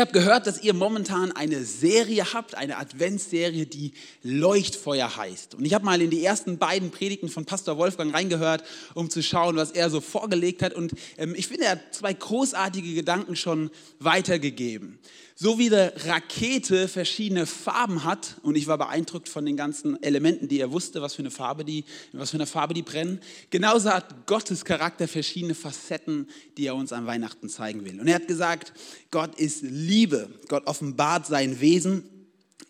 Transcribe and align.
habe 0.00 0.12
gehört, 0.12 0.46
dass 0.46 0.62
ihr 0.62 0.74
momentan 0.74 1.32
eine 1.32 1.64
Serie 1.64 2.32
habt, 2.32 2.54
eine 2.54 2.78
Adventsserie, 2.78 3.66
die 3.66 3.92
Leuchtfeuer 4.22 5.16
heißt. 5.16 5.54
Und 5.54 5.64
ich 5.64 5.74
habe 5.74 5.84
mal 5.84 6.00
in 6.00 6.10
die 6.10 6.24
ersten 6.24 6.58
beiden 6.58 6.90
Predigten 6.90 7.28
von 7.28 7.44
Pastor 7.44 7.78
Wolfgang 7.78 8.12
reingehört, 8.14 8.64
um 8.94 9.10
zu 9.10 9.22
schauen, 9.22 9.56
was 9.56 9.70
er 9.70 9.90
so 9.90 10.00
vorgelegt 10.00 10.62
hat. 10.62 10.74
Und 10.74 10.92
ähm, 11.18 11.34
ich 11.36 11.46
finde, 11.46 11.64
er 11.64 11.72
hat 11.72 11.94
zwei 11.94 12.12
großartige 12.12 12.94
Gedanken 12.94 13.36
schon 13.36 13.70
weitergegeben. 13.98 14.98
So 15.42 15.58
wie 15.58 15.68
eine 15.68 15.94
Rakete 16.04 16.86
verschiedene 16.86 17.46
Farben 17.46 18.04
hat, 18.04 18.36
und 18.42 18.58
ich 18.58 18.66
war 18.66 18.76
beeindruckt 18.76 19.26
von 19.26 19.46
den 19.46 19.56
ganzen 19.56 20.02
Elementen, 20.02 20.48
die 20.48 20.60
er 20.60 20.70
wusste, 20.70 21.00
was 21.00 21.14
für 21.14 21.22
eine 21.22 21.30
Farbe 21.30 21.64
die, 21.64 21.86
was 22.12 22.28
für 22.28 22.36
eine 22.36 22.44
Farbe 22.44 22.74
die 22.74 22.82
brennen, 22.82 23.22
genauso 23.48 23.88
hat 23.88 24.26
Gottes 24.26 24.66
Charakter 24.66 25.08
verschiedene 25.08 25.54
Facetten, 25.54 26.28
die 26.58 26.66
er 26.66 26.74
uns 26.74 26.92
an 26.92 27.06
Weihnachten 27.06 27.48
zeigen 27.48 27.86
will. 27.86 27.98
Und 27.98 28.06
er 28.06 28.16
hat 28.16 28.28
gesagt, 28.28 28.74
Gott 29.10 29.34
ist 29.36 29.62
Liebe, 29.62 30.28
Gott 30.48 30.66
offenbart 30.66 31.26
sein 31.26 31.58
Wesen, 31.58 32.04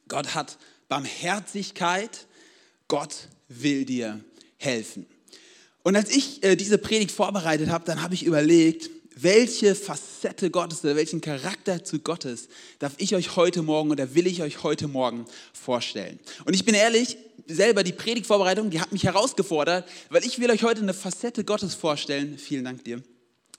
Gott 0.06 0.36
hat 0.36 0.56
Barmherzigkeit, 0.86 2.28
Gott 2.86 3.26
will 3.48 3.84
dir 3.84 4.20
helfen. 4.58 5.06
Und 5.82 5.96
als 5.96 6.14
ich 6.14 6.44
äh, 6.44 6.54
diese 6.54 6.78
Predigt 6.78 7.10
vorbereitet 7.10 7.68
habe, 7.68 7.84
dann 7.84 8.00
habe 8.00 8.14
ich 8.14 8.24
überlegt, 8.24 8.90
welche 9.22 9.74
Facette 9.74 10.50
Gottes 10.50 10.84
oder 10.84 10.96
welchen 10.96 11.20
Charakter 11.20 11.84
zu 11.84 11.98
Gottes 11.98 12.48
darf 12.78 12.94
ich 12.98 13.14
euch 13.14 13.36
heute 13.36 13.62
Morgen 13.62 13.90
oder 13.90 14.14
will 14.14 14.26
ich 14.26 14.42
euch 14.42 14.62
heute 14.62 14.88
Morgen 14.88 15.26
vorstellen? 15.52 16.18
Und 16.44 16.54
ich 16.54 16.64
bin 16.64 16.74
ehrlich, 16.74 17.16
selber 17.46 17.82
die 17.82 17.92
Predigtvorbereitung, 17.92 18.70
die 18.70 18.80
hat 18.80 18.92
mich 18.92 19.04
herausgefordert, 19.04 19.88
weil 20.08 20.24
ich 20.24 20.38
will 20.38 20.50
euch 20.50 20.62
heute 20.62 20.82
eine 20.82 20.94
Facette 20.94 21.44
Gottes 21.44 21.74
vorstellen. 21.74 22.38
Vielen 22.38 22.64
Dank 22.64 22.84
dir. 22.84 23.02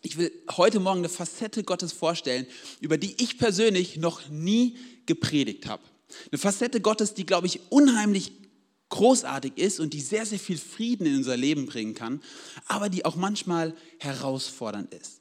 Ich 0.02 0.18
will 0.18 0.32
heute 0.58 0.80
Morgen 0.80 1.00
eine 1.00 1.10
Facette 1.10 1.64
Gottes 1.64 1.94
vorstellen, 1.94 2.48
über 2.80 2.98
die 2.98 3.16
ich 3.22 3.38
persönlich 3.38 3.98
noch 3.98 4.30
nie 4.30 4.78
gepredigt 5.06 5.68
habe. 5.68 5.84
Eine 6.32 6.40
Facette 6.40 6.82
Gottes, 6.82 7.14
die, 7.14 7.26
glaube 7.26 7.48
ich, 7.48 7.60
unheimlich 7.70 8.32
großartig 8.90 9.54
ist 9.58 9.80
und 9.80 9.94
die 9.94 10.02
sehr, 10.02 10.26
sehr 10.26 10.40
viel 10.40 10.58
Frieden 10.58 11.06
in 11.06 11.18
unser 11.18 11.38
Leben 11.38 11.66
bringen 11.66 11.94
kann, 11.94 12.22
aber 12.68 12.90
die 12.90 13.06
auch 13.06 13.16
manchmal 13.16 13.74
herausfordernd 14.00 14.94
ist. 14.94 15.21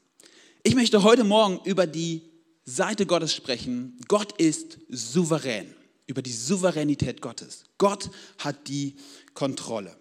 Ich 0.62 0.74
möchte 0.74 1.02
heute 1.02 1.24
Morgen 1.24 1.58
über 1.64 1.86
die 1.86 2.20
Seite 2.66 3.06
Gottes 3.06 3.34
sprechen. 3.34 3.98
Gott 4.08 4.38
ist 4.38 4.76
souverän, 4.90 5.74
über 6.06 6.20
die 6.20 6.32
Souveränität 6.32 7.22
Gottes. 7.22 7.64
Gott 7.78 8.10
hat 8.36 8.68
die 8.68 8.96
Kontrolle. 9.32 9.96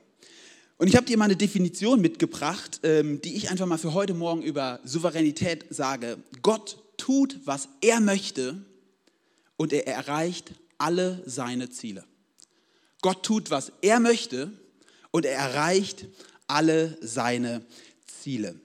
Und 0.77 0.89
ich 0.89 0.97
habe 0.97 1.05
dir 1.05 1.17
mal 1.17 1.25
eine 1.25 1.37
Definition 1.37 2.01
mitgebracht, 2.01 2.81
ähm, 2.83 3.21
die 3.21 3.37
ich 3.37 3.49
einfach 3.49 3.67
mal 3.67 3.77
für 3.77 3.93
heute 3.93 4.13
Morgen 4.13 4.41
über 4.41 4.81
Souveränität 4.83 5.65
sage. 5.69 6.17
Gott 6.41 6.77
tut, 6.97 7.39
was 7.45 7.69
er 7.79 8.01
möchte 8.01 8.61
und 9.55 9.71
er 9.71 9.87
erreicht 9.87 10.51
alle 10.77 11.23
seine 11.25 11.69
Ziele. 11.69 12.03
Gott 13.01 13.23
tut, 13.23 13.49
was 13.49 13.71
er 13.81 14.01
möchte 14.01 14.51
und 15.11 15.25
er 15.25 15.37
erreicht 15.37 16.05
alle 16.47 16.97
seine 16.99 17.65
Ziele. 18.05 18.59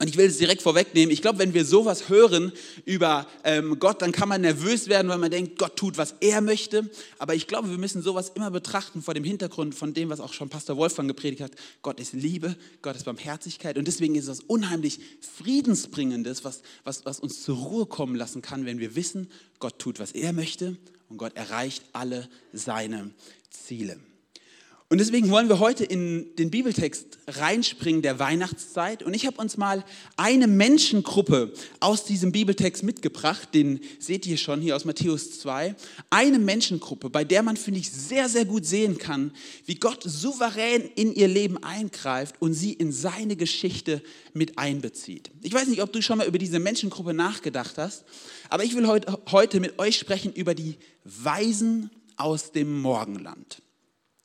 Und 0.00 0.08
ich 0.08 0.16
will 0.16 0.26
es 0.26 0.38
direkt 0.38 0.62
vorwegnehmen. 0.62 1.12
Ich 1.12 1.20
glaube, 1.20 1.38
wenn 1.40 1.52
wir 1.52 1.66
sowas 1.66 2.08
hören 2.08 2.52
über 2.86 3.26
ähm, 3.44 3.78
Gott, 3.78 4.00
dann 4.00 4.12
kann 4.12 4.30
man 4.30 4.40
nervös 4.40 4.88
werden, 4.88 5.08
weil 5.08 5.18
man 5.18 5.30
denkt, 5.30 5.58
Gott 5.58 5.76
tut, 5.76 5.98
was 5.98 6.14
er 6.20 6.40
möchte. 6.40 6.88
Aber 7.18 7.34
ich 7.34 7.46
glaube, 7.46 7.68
wir 7.68 7.76
müssen 7.76 8.00
sowas 8.00 8.32
immer 8.34 8.50
betrachten 8.50 9.02
vor 9.02 9.12
dem 9.12 9.24
Hintergrund 9.24 9.74
von 9.74 9.92
dem, 9.92 10.08
was 10.08 10.20
auch 10.20 10.32
schon 10.32 10.48
Pastor 10.48 10.78
Wolfgang 10.78 11.06
gepredigt 11.06 11.42
hat. 11.42 11.52
Gott 11.82 12.00
ist 12.00 12.14
Liebe, 12.14 12.56
Gott 12.80 12.96
ist 12.96 13.04
Barmherzigkeit. 13.04 13.76
Und 13.76 13.86
deswegen 13.86 14.14
ist 14.14 14.28
es 14.28 14.40
unheimlich 14.40 15.00
Friedensbringendes, 15.36 16.44
was, 16.44 16.62
was, 16.82 17.04
was 17.04 17.20
uns 17.20 17.42
zur 17.42 17.58
Ruhe 17.58 17.84
kommen 17.84 18.16
lassen 18.16 18.40
kann, 18.40 18.64
wenn 18.64 18.78
wir 18.78 18.96
wissen, 18.96 19.30
Gott 19.58 19.78
tut, 19.78 20.00
was 20.00 20.12
er 20.12 20.32
möchte 20.32 20.78
und 21.10 21.18
Gott 21.18 21.36
erreicht 21.36 21.84
alle 21.92 22.26
seine 22.54 23.10
Ziele. 23.50 24.00
Und 24.92 24.98
deswegen 24.98 25.30
wollen 25.30 25.48
wir 25.48 25.60
heute 25.60 25.84
in 25.84 26.34
den 26.34 26.50
Bibeltext 26.50 27.18
reinspringen 27.28 28.02
der 28.02 28.18
Weihnachtszeit. 28.18 29.04
Und 29.04 29.14
ich 29.14 29.24
habe 29.24 29.40
uns 29.40 29.56
mal 29.56 29.84
eine 30.16 30.48
Menschengruppe 30.48 31.52
aus 31.78 32.04
diesem 32.04 32.32
Bibeltext 32.32 32.82
mitgebracht. 32.82 33.54
Den 33.54 33.78
seht 34.00 34.26
ihr 34.26 34.36
schon 34.36 34.60
hier 34.60 34.74
aus 34.74 34.84
Matthäus 34.84 35.38
2. 35.38 35.76
Eine 36.10 36.40
Menschengruppe, 36.40 37.08
bei 37.08 37.22
der 37.22 37.44
man, 37.44 37.56
finde 37.56 37.78
ich, 37.78 37.88
sehr, 37.88 38.28
sehr 38.28 38.44
gut 38.44 38.66
sehen 38.66 38.98
kann, 38.98 39.30
wie 39.64 39.76
Gott 39.76 40.02
souverän 40.02 40.82
in 40.96 41.14
ihr 41.14 41.28
Leben 41.28 41.62
eingreift 41.62 42.42
und 42.42 42.54
sie 42.54 42.72
in 42.72 42.90
seine 42.90 43.36
Geschichte 43.36 44.02
mit 44.34 44.58
einbezieht. 44.58 45.30
Ich 45.42 45.54
weiß 45.54 45.68
nicht, 45.68 45.82
ob 45.82 45.92
du 45.92 46.02
schon 46.02 46.18
mal 46.18 46.26
über 46.26 46.38
diese 46.38 46.58
Menschengruppe 46.58 47.14
nachgedacht 47.14 47.78
hast, 47.78 48.04
aber 48.48 48.64
ich 48.64 48.74
will 48.74 48.88
heute 48.88 49.60
mit 49.60 49.78
euch 49.78 49.96
sprechen 49.96 50.32
über 50.32 50.56
die 50.56 50.78
Weisen 51.04 51.90
aus 52.16 52.50
dem 52.50 52.80
Morgenland. 52.80 53.62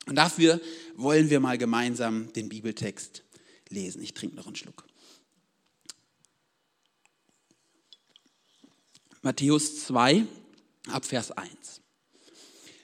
Und 0.06 0.14
dafür 0.14 0.60
wollen 0.94 1.30
wir 1.30 1.40
mal 1.40 1.58
gemeinsam 1.58 2.32
den 2.32 2.48
Bibeltext 2.48 3.24
lesen. 3.68 4.02
Ich 4.02 4.14
trinke 4.14 4.36
noch 4.36 4.46
einen 4.46 4.56
Schluck. 4.56 4.86
Matthäus 9.22 9.84
2, 9.86 10.24
Abvers 10.88 11.32
1. 11.32 11.50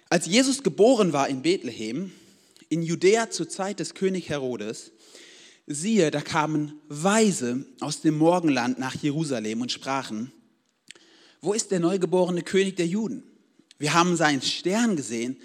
Als 0.09 0.27
Jesus 0.27 0.65
geboren 0.65 1.13
war 1.13 1.29
in 1.29 1.43
Bethlehem, 1.43 2.11
in 2.69 2.83
Judäa 2.83 3.31
zur 3.31 3.49
Zeit 3.49 3.79
des 3.79 3.95
König 3.95 4.29
Herodes, 4.29 4.91
siehe, 5.67 6.11
da 6.11 6.21
kamen 6.21 6.81
Weise 6.89 7.65
aus 7.79 8.01
dem 8.01 8.19
Morgenland 8.19 8.79
nach 8.81 8.97
Jerusalem 8.97 9.61
und 9.61 9.71
sprachen, 9.71 10.33
wo 11.41 11.53
ist 11.53 11.71
der 11.71 11.81
neugeborene 11.81 12.43
König 12.43 12.77
der 12.77 12.87
Juden? 12.87 13.23
Wir 13.79 13.95
haben 13.95 14.17
seinen 14.17 14.43
Stern 14.43 14.97
gesehen 14.97 15.37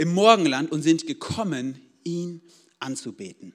im 0.00 0.14
Morgenland 0.14 0.72
und 0.72 0.80
sind 0.80 1.06
gekommen, 1.06 1.78
ihn 2.04 2.40
anzubeten. 2.78 3.52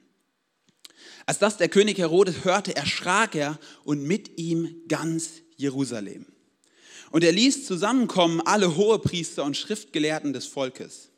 Als 1.26 1.40
das 1.40 1.58
der 1.58 1.70
König 1.70 1.98
Herodes 1.98 2.46
hörte, 2.46 2.76
erschrak 2.76 3.34
er 3.34 3.60
und 3.84 4.04
mit 4.04 4.38
ihm 4.38 4.84
ganz 4.88 5.42
Jerusalem. 5.58 6.28
Und 7.10 7.24
er 7.24 7.32
ließ 7.32 7.66
zusammenkommen 7.66 8.42
alle 8.42 8.76
Hohepriester 8.78 9.44
und 9.44 9.58
Schriftgelehrten 9.58 10.34
des 10.34 10.46
Volkes. 10.46 11.10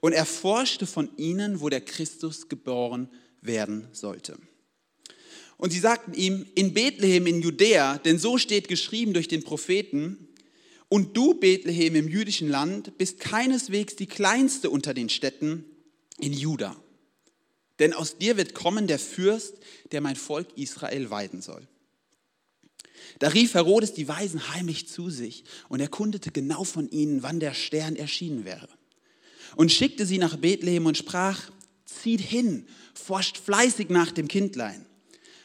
Und 0.00 0.12
er 0.12 0.24
forschte 0.24 0.86
von 0.86 1.10
ihnen, 1.16 1.60
wo 1.60 1.68
der 1.68 1.80
Christus 1.80 2.48
geboren 2.48 3.08
werden 3.40 3.88
sollte. 3.90 4.38
Und 5.56 5.72
sie 5.72 5.80
sagten 5.80 6.14
ihm, 6.14 6.46
in 6.54 6.74
Bethlehem 6.74 7.26
in 7.26 7.42
Judäa, 7.42 7.98
denn 7.98 8.20
so 8.20 8.38
steht 8.38 8.68
geschrieben 8.68 9.14
durch 9.14 9.26
den 9.26 9.42
Propheten, 9.42 10.28
und 10.88 11.16
du, 11.16 11.34
Bethlehem 11.34 11.96
im 11.96 12.08
jüdischen 12.08 12.48
Land, 12.48 12.96
bist 12.98 13.20
keineswegs 13.20 13.96
die 13.96 14.06
kleinste 14.06 14.70
unter 14.70 14.94
den 14.94 15.08
Städten 15.08 15.64
in 16.18 16.32
Juda. 16.32 16.76
Denn 17.78 17.92
aus 17.92 18.18
dir 18.18 18.36
wird 18.36 18.54
kommen 18.54 18.86
der 18.86 18.98
Fürst, 18.98 19.54
der 19.92 20.00
mein 20.00 20.16
Volk 20.16 20.48
Israel 20.56 21.10
weiden 21.10 21.42
soll. 21.42 21.66
Da 23.18 23.28
rief 23.28 23.54
Herodes 23.54 23.94
die 23.94 24.08
Weisen 24.08 24.52
heimlich 24.54 24.88
zu 24.88 25.10
sich 25.10 25.44
und 25.68 25.80
erkundete 25.80 26.30
genau 26.30 26.64
von 26.64 26.88
ihnen, 26.88 27.22
wann 27.22 27.40
der 27.40 27.54
Stern 27.54 27.96
erschienen 27.96 28.44
wäre. 28.44 28.68
Und 29.56 29.72
schickte 29.72 30.06
sie 30.06 30.18
nach 30.18 30.36
Bethlehem 30.36 30.86
und 30.86 30.96
sprach, 30.96 31.50
zieht 31.84 32.20
hin, 32.20 32.66
forscht 32.94 33.38
fleißig 33.38 33.88
nach 33.88 34.12
dem 34.12 34.28
Kindlein. 34.28 34.86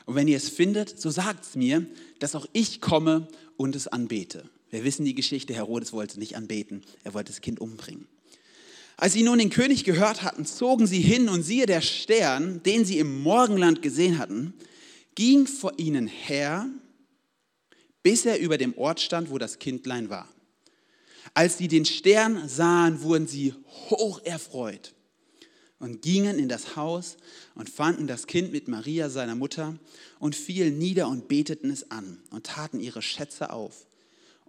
Und 0.05 0.15
wenn 0.15 0.27
ihr 0.27 0.37
es 0.37 0.49
findet, 0.49 0.99
so 0.99 1.09
sagt's 1.09 1.55
mir, 1.55 1.85
dass 2.19 2.35
auch 2.35 2.47
ich 2.53 2.81
komme 2.81 3.27
und 3.57 3.75
es 3.75 3.87
anbete. 3.87 4.49
Wir 4.71 4.83
wissen 4.83 5.05
die 5.05 5.15
Geschichte, 5.15 5.53
Herodes 5.53 5.93
wollte 5.93 6.19
nicht 6.19 6.35
anbeten, 6.35 6.83
er 7.03 7.13
wollte 7.13 7.31
das 7.31 7.41
Kind 7.41 7.59
umbringen. 7.59 8.07
Als 8.97 9.13
sie 9.13 9.23
nun 9.23 9.39
den 9.39 9.49
König 9.49 9.83
gehört 9.83 10.23
hatten, 10.23 10.45
zogen 10.45 10.85
sie 10.85 11.01
hin 11.01 11.29
und 11.29 11.41
siehe 11.41 11.65
der 11.65 11.81
Stern, 11.81 12.61
den 12.63 12.85
sie 12.85 12.99
im 12.99 13.21
Morgenland 13.21 13.81
gesehen 13.81 14.19
hatten, 14.19 14.53
ging 15.15 15.47
vor 15.47 15.73
ihnen 15.77 16.07
her, 16.07 16.67
bis 18.03 18.25
er 18.25 18.39
über 18.39 18.57
dem 18.57 18.77
Ort 18.77 18.99
stand, 18.99 19.29
wo 19.31 19.37
das 19.37 19.57
Kindlein 19.57 20.09
war. 20.09 20.27
Als 21.33 21.57
sie 21.57 21.67
den 21.67 21.85
Stern 21.85 22.47
sahen, 22.49 23.01
wurden 23.01 23.27
sie 23.27 23.53
hoch 23.89 24.21
erfreut 24.23 24.93
und 25.79 26.01
gingen 26.01 26.37
in 26.37 26.49
das 26.49 26.75
Haus 26.75 27.17
und 27.55 27.69
fanden 27.69 28.05
das 28.05 28.27
Kind 28.27 28.51
mit 28.51 28.67
Maria, 28.67 29.09
seiner 29.09 29.35
Mutter, 29.35 29.79
und 30.19 30.35
fielen 30.35 30.77
nieder 30.77 31.07
und 31.07 31.27
beteten 31.27 31.69
es 31.69 31.89
an 31.89 32.21
und 32.31 32.45
taten 32.45 32.79
ihre 32.81 33.01
Schätze 33.01 33.51
auf 33.51 33.85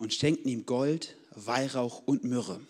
und 0.00 0.14
schenkten 0.14 0.50
ihm 0.50 0.66
Gold, 0.66 1.14
Weihrauch 1.36 2.02
und 2.06 2.24
Myrrhe. 2.24 2.60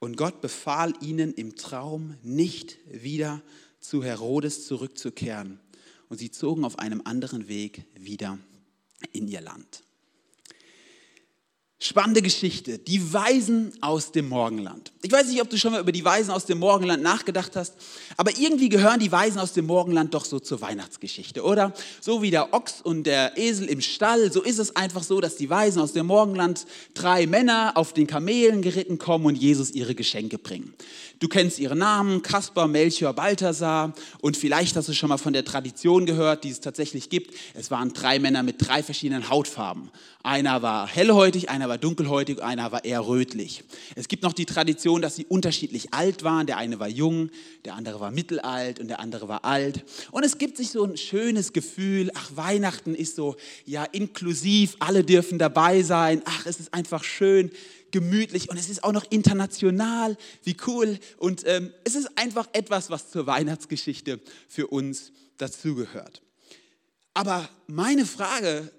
Und 0.00 0.16
Gott 0.16 0.40
befahl 0.40 0.92
ihnen 1.00 1.32
im 1.32 1.56
Traum, 1.56 2.16
nicht 2.22 2.78
wieder 2.90 3.42
zu 3.80 4.02
Herodes 4.02 4.66
zurückzukehren. 4.66 5.60
Und 6.08 6.18
sie 6.18 6.30
zogen 6.30 6.64
auf 6.64 6.78
einem 6.78 7.00
anderen 7.04 7.48
Weg 7.48 7.84
wieder 7.94 8.38
in 9.12 9.28
ihr 9.28 9.40
Land. 9.40 9.84
Spannende 11.78 12.22
Geschichte. 12.22 12.78
Die 12.78 13.12
Weisen 13.12 13.70
aus 13.82 14.10
dem 14.10 14.30
Morgenland. 14.30 14.92
Ich 15.02 15.12
weiß 15.12 15.28
nicht, 15.28 15.42
ob 15.42 15.50
du 15.50 15.58
schon 15.58 15.72
mal 15.72 15.80
über 15.82 15.92
die 15.92 16.06
Weisen 16.06 16.30
aus 16.30 16.46
dem 16.46 16.58
Morgenland 16.58 17.02
nachgedacht 17.02 17.54
hast, 17.54 17.74
aber 18.16 18.30
irgendwie 18.38 18.70
gehören 18.70 18.98
die 18.98 19.12
Weisen 19.12 19.38
aus 19.38 19.52
dem 19.52 19.66
Morgenland 19.66 20.14
doch 20.14 20.24
so 20.24 20.40
zur 20.40 20.62
Weihnachtsgeschichte, 20.62 21.44
oder? 21.44 21.74
So 22.00 22.22
wie 22.22 22.30
der 22.30 22.54
Ochs 22.54 22.80
und 22.80 23.04
der 23.04 23.36
Esel 23.36 23.68
im 23.68 23.82
Stall, 23.82 24.32
so 24.32 24.40
ist 24.42 24.58
es 24.58 24.74
einfach 24.74 25.02
so, 25.02 25.20
dass 25.20 25.36
die 25.36 25.50
Weisen 25.50 25.82
aus 25.82 25.92
dem 25.92 26.06
Morgenland 26.06 26.64
drei 26.94 27.26
Männer 27.26 27.72
auf 27.74 27.92
den 27.92 28.06
Kamelen 28.06 28.62
geritten 28.62 28.96
kommen 28.96 29.26
und 29.26 29.34
Jesus 29.36 29.70
ihre 29.72 29.94
Geschenke 29.94 30.38
bringen. 30.38 30.72
Du 31.18 31.28
kennst 31.28 31.58
ihre 31.58 31.76
Namen, 31.76 32.22
Kaspar, 32.22 32.68
Melchior, 32.68 33.12
Balthasar 33.12 33.92
und 34.22 34.38
vielleicht 34.38 34.76
hast 34.76 34.88
du 34.88 34.94
schon 34.94 35.10
mal 35.10 35.18
von 35.18 35.34
der 35.34 35.44
Tradition 35.44 36.06
gehört, 36.06 36.44
die 36.44 36.50
es 36.50 36.60
tatsächlich 36.60 37.10
gibt. 37.10 37.34
Es 37.52 37.70
waren 37.70 37.92
drei 37.92 38.18
Männer 38.18 38.42
mit 38.42 38.66
drei 38.66 38.82
verschiedenen 38.82 39.28
Hautfarben. 39.28 39.90
Einer 40.22 40.60
war 40.60 40.88
hellhäutig, 40.88 41.50
einer 41.50 41.65
war 41.68 41.78
dunkelhäutig, 41.78 42.42
einer 42.42 42.72
war 42.72 42.84
eher 42.84 43.06
rötlich. 43.06 43.64
Es 43.94 44.08
gibt 44.08 44.22
noch 44.22 44.32
die 44.32 44.46
Tradition, 44.46 45.02
dass 45.02 45.16
sie 45.16 45.26
unterschiedlich 45.26 45.92
alt 45.92 46.22
waren. 46.24 46.46
Der 46.46 46.56
eine 46.56 46.78
war 46.78 46.88
jung, 46.88 47.30
der 47.64 47.74
andere 47.74 48.00
war 48.00 48.10
mittelalt 48.10 48.80
und 48.80 48.88
der 48.88 49.00
andere 49.00 49.28
war 49.28 49.44
alt. 49.44 49.84
Und 50.10 50.24
es 50.24 50.38
gibt 50.38 50.56
sich 50.56 50.70
so 50.70 50.84
ein 50.84 50.96
schönes 50.96 51.52
Gefühl, 51.52 52.10
ach, 52.14 52.30
Weihnachten 52.34 52.94
ist 52.94 53.16
so, 53.16 53.36
ja, 53.64 53.84
inklusiv, 53.84 54.76
alle 54.78 55.04
dürfen 55.04 55.38
dabei 55.38 55.82
sein, 55.82 56.22
ach, 56.24 56.46
es 56.46 56.60
ist 56.60 56.74
einfach 56.74 57.04
schön 57.04 57.50
gemütlich 57.90 58.50
und 58.50 58.58
es 58.58 58.68
ist 58.68 58.84
auch 58.84 58.92
noch 58.92 59.04
international. 59.10 60.16
Wie 60.42 60.56
cool. 60.66 60.98
Und 61.18 61.46
ähm, 61.46 61.72
es 61.84 61.94
ist 61.94 62.18
einfach 62.18 62.48
etwas, 62.52 62.90
was 62.90 63.10
zur 63.10 63.26
Weihnachtsgeschichte 63.26 64.20
für 64.48 64.66
uns 64.66 65.12
dazugehört. 65.38 66.22
Aber 67.14 67.48
meine 67.66 68.04
Frage 68.04 68.70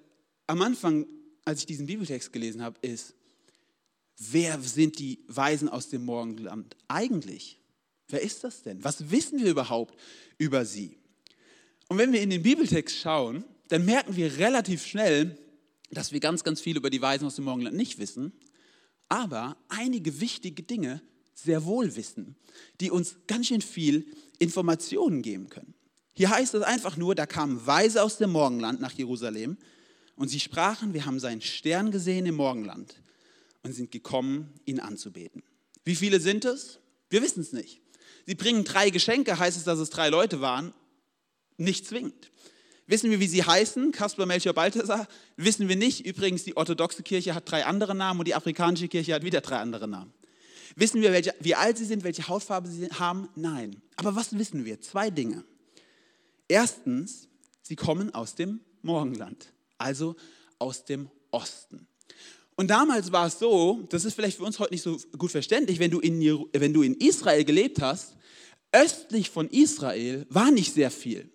am 0.45 0.62
Anfang, 0.62 1.06
als 1.47 1.61
ich 1.61 1.65
diesen 1.65 1.88
Bibeltext 1.88 2.31
gelesen 2.33 2.61
habe, 2.61 2.77
ist, 2.81 3.13
wer 4.17 4.59
sind 4.61 4.99
die 4.99 5.19
Weisen 5.27 5.69
aus 5.69 5.89
dem 5.89 6.05
Morgenland 6.05 6.75
eigentlich? 6.88 7.59
Wer 8.07 8.21
ist 8.21 8.44
das 8.44 8.63
denn? 8.63 8.83
Was 8.83 9.11
wissen 9.11 9.39
wir 9.39 9.49
überhaupt 9.49 9.97
über 10.38 10.65
sie? 10.65 10.97
Und 11.89 11.97
wenn 11.97 12.13
wir 12.13 12.21
in 12.21 12.29
den 12.29 12.44
Bibeltext 12.44 12.97
schauen, 12.97 13.44
dann 13.69 13.85
merken 13.85 14.15
wir 14.15 14.38
relativ 14.38 14.85
schnell, 14.85 15.38
dass 15.89 16.11
wir 16.11 16.19
ganz, 16.19 16.44
ganz 16.44 16.61
viel 16.61 16.77
über 16.77 16.89
die 16.89 17.01
Weisen 17.01 17.25
aus 17.25 17.35
dem 17.35 17.45
Morgenland 17.45 17.75
nicht 17.75 17.97
wissen 17.97 18.33
aber 19.09 19.57
einige 19.69 20.19
wichtige 20.19 20.63
Dinge 20.63 21.01
sehr 21.33 21.65
wohl 21.65 21.95
wissen, 21.95 22.35
die 22.81 22.91
uns 22.91 23.15
ganz 23.27 23.47
schön 23.47 23.61
viel 23.61 24.05
Informationen 24.39 25.21
geben 25.21 25.49
können. 25.49 25.73
Hier 26.13 26.29
heißt 26.29 26.55
es 26.55 26.63
einfach 26.63 26.97
nur, 26.97 27.13
da 27.15 27.25
kamen 27.25 27.65
Weise 27.65 28.03
aus 28.03 28.17
dem 28.17 28.31
Morgenland 28.31 28.81
nach 28.81 28.91
Jerusalem 28.91 29.57
und 30.18 30.28
sie 30.28 30.40
sprachen, 30.40 30.94
wir 30.94 31.06
haben 31.06 31.19
seinen 31.19 31.42
Stern 31.42 31.92
gesehen 31.92 32.25
im 32.25 32.36
Morgenland 32.36 32.96
und 33.64 33.74
sind 33.74 33.92
gekommen, 33.92 34.54
ihn 34.66 34.80
anzubeten. 34.80 35.44
Wie 35.86 35.96
viele 35.96 36.19
sind 36.19 36.44
es? 36.44 36.80
Wir 37.10 37.22
wissen 37.22 37.42
es 37.42 37.54
nicht. 37.54 37.81
Sie 38.25 38.36
bringen 38.36 38.66
drei 38.66 38.90
Geschenke, 38.90 39.40
heißt 39.40 39.56
es, 39.56 39.64
dass 39.64 39.80
es 39.80 39.90
drei 39.90 40.10
Leute 40.10 40.42
waren? 40.42 40.74
Nicht 41.56 41.86
zwingend. 41.86 42.31
Wissen 42.88 43.10
wir, 43.10 43.19
wie 43.19 43.28
sie 43.28 43.44
heißen? 43.44 43.92
Kaspar, 43.92 44.25
Melchior, 44.25 44.54
Balthasar? 44.54 45.08
Wissen 45.36 45.69
wir 45.69 45.75
nicht. 45.75 46.06
Übrigens, 46.06 46.44
die 46.44 46.58
orthodoxe 46.58 47.04
Kirche 47.04 47.36
hat 47.36 47.50
drei 47.50 47.66
andere 47.66 47.96
Namen 47.96 48.19
und 48.19 48.28
die 48.28 48.36
afrikanische 48.36 48.88
Kirche 48.88 49.14
hat 49.14 49.24
wieder 49.24 49.42
drei 49.42 49.58
andere 49.58 49.88
Namen. 49.88 50.14
Wissen 50.75 51.02
wir, 51.02 51.12
welche, 51.12 51.34
wie 51.40 51.56
alt 51.56 51.78
sie 51.78 51.86
sind, 51.86 52.04
welche 52.04 52.28
Hautfarbe 52.28 52.69
sie 52.69 52.88
haben? 52.88 53.30
Nein. 53.36 53.81
Aber 53.96 54.16
was 54.16 54.38
wissen 54.38 54.64
wir? 54.66 54.80
Zwei 54.81 55.10
Dinge. 55.10 55.44
Erstens, 56.48 57.28
sie 57.62 57.75
kommen 57.75 58.14
aus 58.14 58.36
dem 58.36 58.62
Morgenland, 58.81 59.52
also 59.77 60.15
aus 60.59 60.85
dem 60.85 61.09
Osten. 61.31 61.88
Und 62.56 62.69
damals 62.69 63.12
war 63.12 63.27
es 63.27 63.38
so, 63.38 63.85
das 63.89 64.03
ist 64.03 64.15
vielleicht 64.15 64.38
für 64.38 64.44
uns 64.44 64.57
heute 64.57 64.74
nicht 64.74 64.81
so 64.81 64.97
gut 65.18 65.31
verständlich, 65.31 65.79
wenn 65.79 65.91
du 65.91 66.00
in, 66.00 66.19
wenn 66.53 66.74
du 66.74 66.81
in 66.81 66.95
Israel 66.95 67.44
gelebt 67.44 67.81
hast, 67.81 68.18
östlich 68.71 69.29
von 69.29 69.47
Israel 69.50 70.25
war 70.29 70.51
nicht 70.51 70.74
sehr 70.74 70.91
viel. 70.91 71.29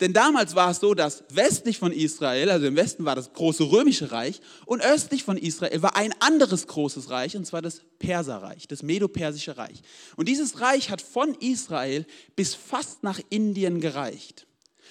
Denn 0.00 0.14
damals 0.14 0.54
war 0.54 0.70
es 0.70 0.78
so, 0.78 0.94
dass 0.94 1.24
westlich 1.30 1.78
von 1.78 1.92
Israel, 1.92 2.50
also 2.50 2.66
im 2.66 2.76
Westen 2.76 3.04
war 3.04 3.14
das 3.14 3.32
große 3.34 3.64
römische 3.64 4.12
Reich 4.12 4.40
und 4.64 4.80
östlich 4.80 5.24
von 5.24 5.36
Israel 5.36 5.82
war 5.82 5.94
ein 5.94 6.14
anderes 6.20 6.66
großes 6.66 7.10
Reich, 7.10 7.36
und 7.36 7.46
zwar 7.46 7.60
das 7.60 7.82
Perserreich, 7.98 8.66
das 8.66 8.82
Medo-Persische 8.82 9.58
Reich. 9.58 9.82
Und 10.16 10.28
dieses 10.28 10.60
Reich 10.60 10.88
hat 10.88 11.02
von 11.02 11.34
Israel 11.34 12.06
bis 12.34 12.54
fast 12.54 13.02
nach 13.02 13.20
Indien 13.28 13.80
gereicht. 13.80 14.46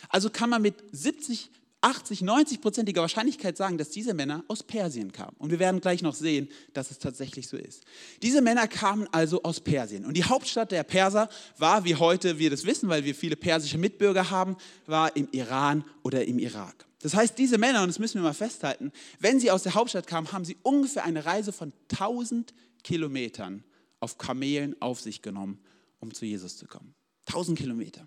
Also 0.09 0.29
kann 0.29 0.51
man 0.51 0.61
mit 0.61 0.75
70 0.91 1.49
80, 1.81 2.21
90-prozentiger 2.21 3.01
Wahrscheinlichkeit 3.01 3.55
sagen, 3.55 3.77
dass 3.77 3.89
diese 3.89 4.13
Männer 4.13 4.43
aus 4.47 4.63
Persien 4.63 5.11
kamen. 5.11 5.35
Und 5.37 5.51
wir 5.51 5.59
werden 5.59 5.79
gleich 5.79 6.01
noch 6.01 6.13
sehen, 6.13 6.49
dass 6.73 6.91
es 6.91 6.99
tatsächlich 6.99 7.47
so 7.47 7.55
ist. 7.55 7.83
Diese 8.21 8.41
Männer 8.41 8.67
kamen 8.67 9.07
also 9.11 9.43
aus 9.43 9.61
Persien. 9.61 10.05
Und 10.05 10.17
die 10.17 10.23
Hauptstadt 10.25 10.71
der 10.71 10.83
Perser 10.83 11.29
war, 11.57 11.85
wie 11.85 11.95
heute 11.95 12.37
wir 12.37 12.49
das 12.49 12.65
wissen, 12.65 12.89
weil 12.89 13.05
wir 13.05 13.15
viele 13.15 13.37
persische 13.37 13.77
Mitbürger 13.77 14.29
haben, 14.29 14.57
war 14.87 15.15
im 15.15 15.29
Iran 15.31 15.85
oder 16.03 16.25
im 16.25 16.37
Irak. 16.39 16.85
Das 17.01 17.15
heißt, 17.15 17.37
diese 17.37 17.57
Männer, 17.57 17.81
und 17.83 17.87
das 17.87 17.99
müssen 17.99 18.15
wir 18.15 18.23
mal 18.23 18.33
festhalten, 18.33 18.91
wenn 19.19 19.39
sie 19.39 19.51
aus 19.51 19.63
der 19.63 19.73
Hauptstadt 19.73 20.05
kamen, 20.05 20.31
haben 20.33 20.43
sie 20.43 20.57
ungefähr 20.63 21.05
eine 21.05 21.25
Reise 21.25 21.53
von 21.53 21.71
1000 21.91 22.53
Kilometern 22.83 23.63
auf 24.01 24.17
Kamelen 24.17 24.75
auf 24.81 24.99
sich 24.99 25.21
genommen, 25.21 25.59
um 25.99 26.13
zu 26.13 26.25
Jesus 26.25 26.57
zu 26.57 26.67
kommen. 26.67 26.93
1000 27.27 27.57
Kilometer. 27.57 28.05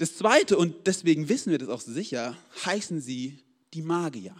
Das 0.00 0.16
Zweite, 0.16 0.56
und 0.56 0.86
deswegen 0.86 1.28
wissen 1.28 1.50
wir 1.50 1.58
das 1.58 1.68
auch 1.68 1.82
sicher, 1.82 2.34
heißen 2.64 3.02
sie 3.02 3.36
die 3.74 3.82
Magier. 3.82 4.34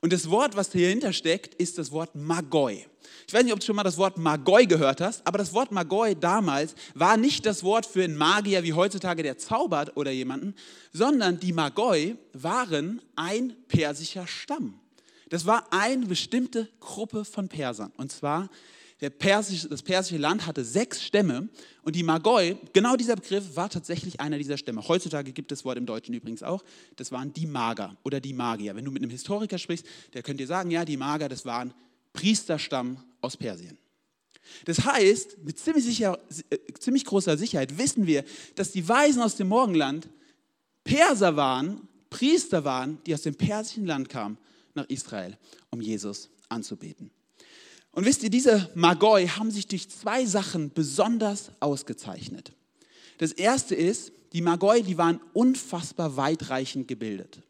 Und 0.00 0.12
das 0.12 0.28
Wort, 0.28 0.56
was 0.56 0.70
dahinter 0.70 1.12
steckt, 1.12 1.54
ist 1.54 1.78
das 1.78 1.92
Wort 1.92 2.16
Magoi. 2.16 2.84
Ich 3.28 3.32
weiß 3.32 3.44
nicht, 3.44 3.52
ob 3.52 3.60
du 3.60 3.66
schon 3.66 3.76
mal 3.76 3.84
das 3.84 3.96
Wort 3.96 4.18
Magoi 4.18 4.66
gehört 4.66 5.00
hast, 5.00 5.24
aber 5.24 5.38
das 5.38 5.52
Wort 5.52 5.70
Magoi 5.70 6.16
damals 6.16 6.74
war 6.94 7.16
nicht 7.16 7.46
das 7.46 7.62
Wort 7.62 7.86
für 7.86 8.02
einen 8.02 8.16
Magier 8.16 8.64
wie 8.64 8.72
heutzutage, 8.72 9.22
der 9.22 9.38
zaubert 9.38 9.96
oder 9.96 10.10
jemanden, 10.10 10.56
sondern 10.92 11.38
die 11.38 11.52
Magoi 11.52 12.16
waren 12.32 13.00
ein 13.14 13.54
persischer 13.68 14.26
Stamm. 14.26 14.80
Das 15.28 15.46
war 15.46 15.72
eine 15.72 16.06
bestimmte 16.06 16.68
Gruppe 16.80 17.24
von 17.24 17.48
Persern. 17.48 17.92
Und 17.96 18.10
zwar 18.10 18.50
Persische, 19.08 19.66
das 19.68 19.82
persische 19.82 20.18
Land 20.18 20.46
hatte 20.46 20.62
sechs 20.62 21.02
Stämme 21.02 21.48
und 21.82 21.96
die 21.96 22.02
Magoi, 22.02 22.58
genau 22.74 22.96
dieser 22.96 23.16
Begriff 23.16 23.56
war 23.56 23.70
tatsächlich 23.70 24.20
einer 24.20 24.36
dieser 24.36 24.58
Stämme. 24.58 24.86
Heutzutage 24.86 25.32
gibt 25.32 25.50
es 25.50 25.60
das 25.60 25.64
Wort 25.64 25.78
im 25.78 25.86
Deutschen 25.86 26.14
übrigens 26.14 26.42
auch, 26.42 26.62
das 26.96 27.10
waren 27.10 27.32
die 27.32 27.46
Mager 27.46 27.96
oder 28.02 28.20
die 28.20 28.34
Magier. 28.34 28.76
Wenn 28.76 28.84
du 28.84 28.90
mit 28.90 29.02
einem 29.02 29.10
Historiker 29.10 29.56
sprichst, 29.56 29.86
der 30.12 30.22
könnte 30.22 30.42
dir 30.42 30.46
sagen, 30.46 30.70
ja, 30.70 30.84
die 30.84 30.98
Mager, 30.98 31.30
das 31.30 31.46
waren 31.46 31.72
Priesterstamm 32.12 33.02
aus 33.22 33.38
Persien. 33.38 33.78
Das 34.66 34.84
heißt, 34.84 35.38
mit 35.44 35.58
ziemlich, 35.58 35.84
sicher, 35.84 36.18
äh, 36.50 36.58
ziemlich 36.78 37.04
großer 37.06 37.38
Sicherheit 37.38 37.78
wissen 37.78 38.06
wir, 38.06 38.24
dass 38.54 38.72
die 38.72 38.86
Weisen 38.86 39.22
aus 39.22 39.36
dem 39.36 39.48
Morgenland 39.48 40.10
Perser 40.84 41.36
waren, 41.36 41.88
Priester 42.10 42.64
waren, 42.64 42.98
die 43.06 43.14
aus 43.14 43.22
dem 43.22 43.34
persischen 43.34 43.86
Land 43.86 44.08
kamen 44.08 44.36
nach 44.74 44.86
Israel, 44.88 45.38
um 45.70 45.80
Jesus 45.80 46.28
anzubeten. 46.48 47.10
Und 47.92 48.04
wisst 48.04 48.22
ihr, 48.22 48.30
diese 48.30 48.70
Magoi 48.74 49.26
haben 49.26 49.50
sich 49.50 49.66
durch 49.66 49.88
zwei 49.90 50.24
Sachen 50.24 50.72
besonders 50.72 51.50
ausgezeichnet. 51.60 52.52
Das 53.18 53.32
erste 53.32 53.74
ist, 53.74 54.12
die 54.32 54.42
Magoi, 54.42 54.82
die 54.82 54.96
waren 54.96 55.20
unfassbar 55.32 56.16
weitreichend 56.16 56.86
gebildet. 56.86 57.42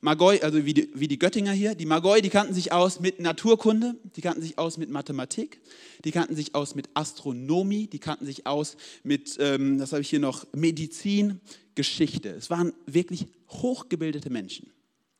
Magoi, 0.00 0.40
also 0.42 0.64
wie 0.66 0.74
die, 0.74 0.90
wie 0.94 1.08
die 1.08 1.18
Göttinger 1.18 1.52
hier, 1.52 1.74
die 1.74 1.86
Magoi, 1.86 2.20
die 2.20 2.28
kannten 2.28 2.52
sich 2.52 2.72
aus 2.72 3.00
mit 3.00 3.20
Naturkunde, 3.20 3.96
die 4.16 4.20
kannten 4.20 4.42
sich 4.42 4.58
aus 4.58 4.76
mit 4.76 4.90
Mathematik, 4.90 5.62
die 6.04 6.10
kannten 6.10 6.36
sich 6.36 6.54
aus 6.54 6.74
mit 6.74 6.90
Astronomie, 6.92 7.86
die 7.86 7.98
kannten 7.98 8.26
sich 8.26 8.46
aus 8.46 8.76
mit, 9.02 9.36
ähm, 9.40 9.78
das 9.78 9.92
habe 9.92 10.02
ich 10.02 10.10
hier 10.10 10.20
noch, 10.20 10.46
Medizin, 10.52 11.40
Geschichte. 11.74 12.28
Es 12.28 12.50
waren 12.50 12.74
wirklich 12.84 13.26
hochgebildete 13.48 14.28
Menschen. 14.28 14.70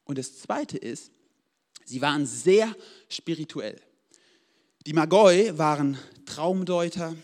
Und 0.04 0.18
das 0.18 0.38
Zweite 0.38 0.76
ist, 0.76 1.10
sie 1.86 2.02
waren 2.02 2.26
sehr 2.26 2.76
spirituell. 3.08 3.80
Die 4.86 4.92
Magoi 4.92 5.56
waren 5.56 5.96
Traumdeuter, 6.26 7.16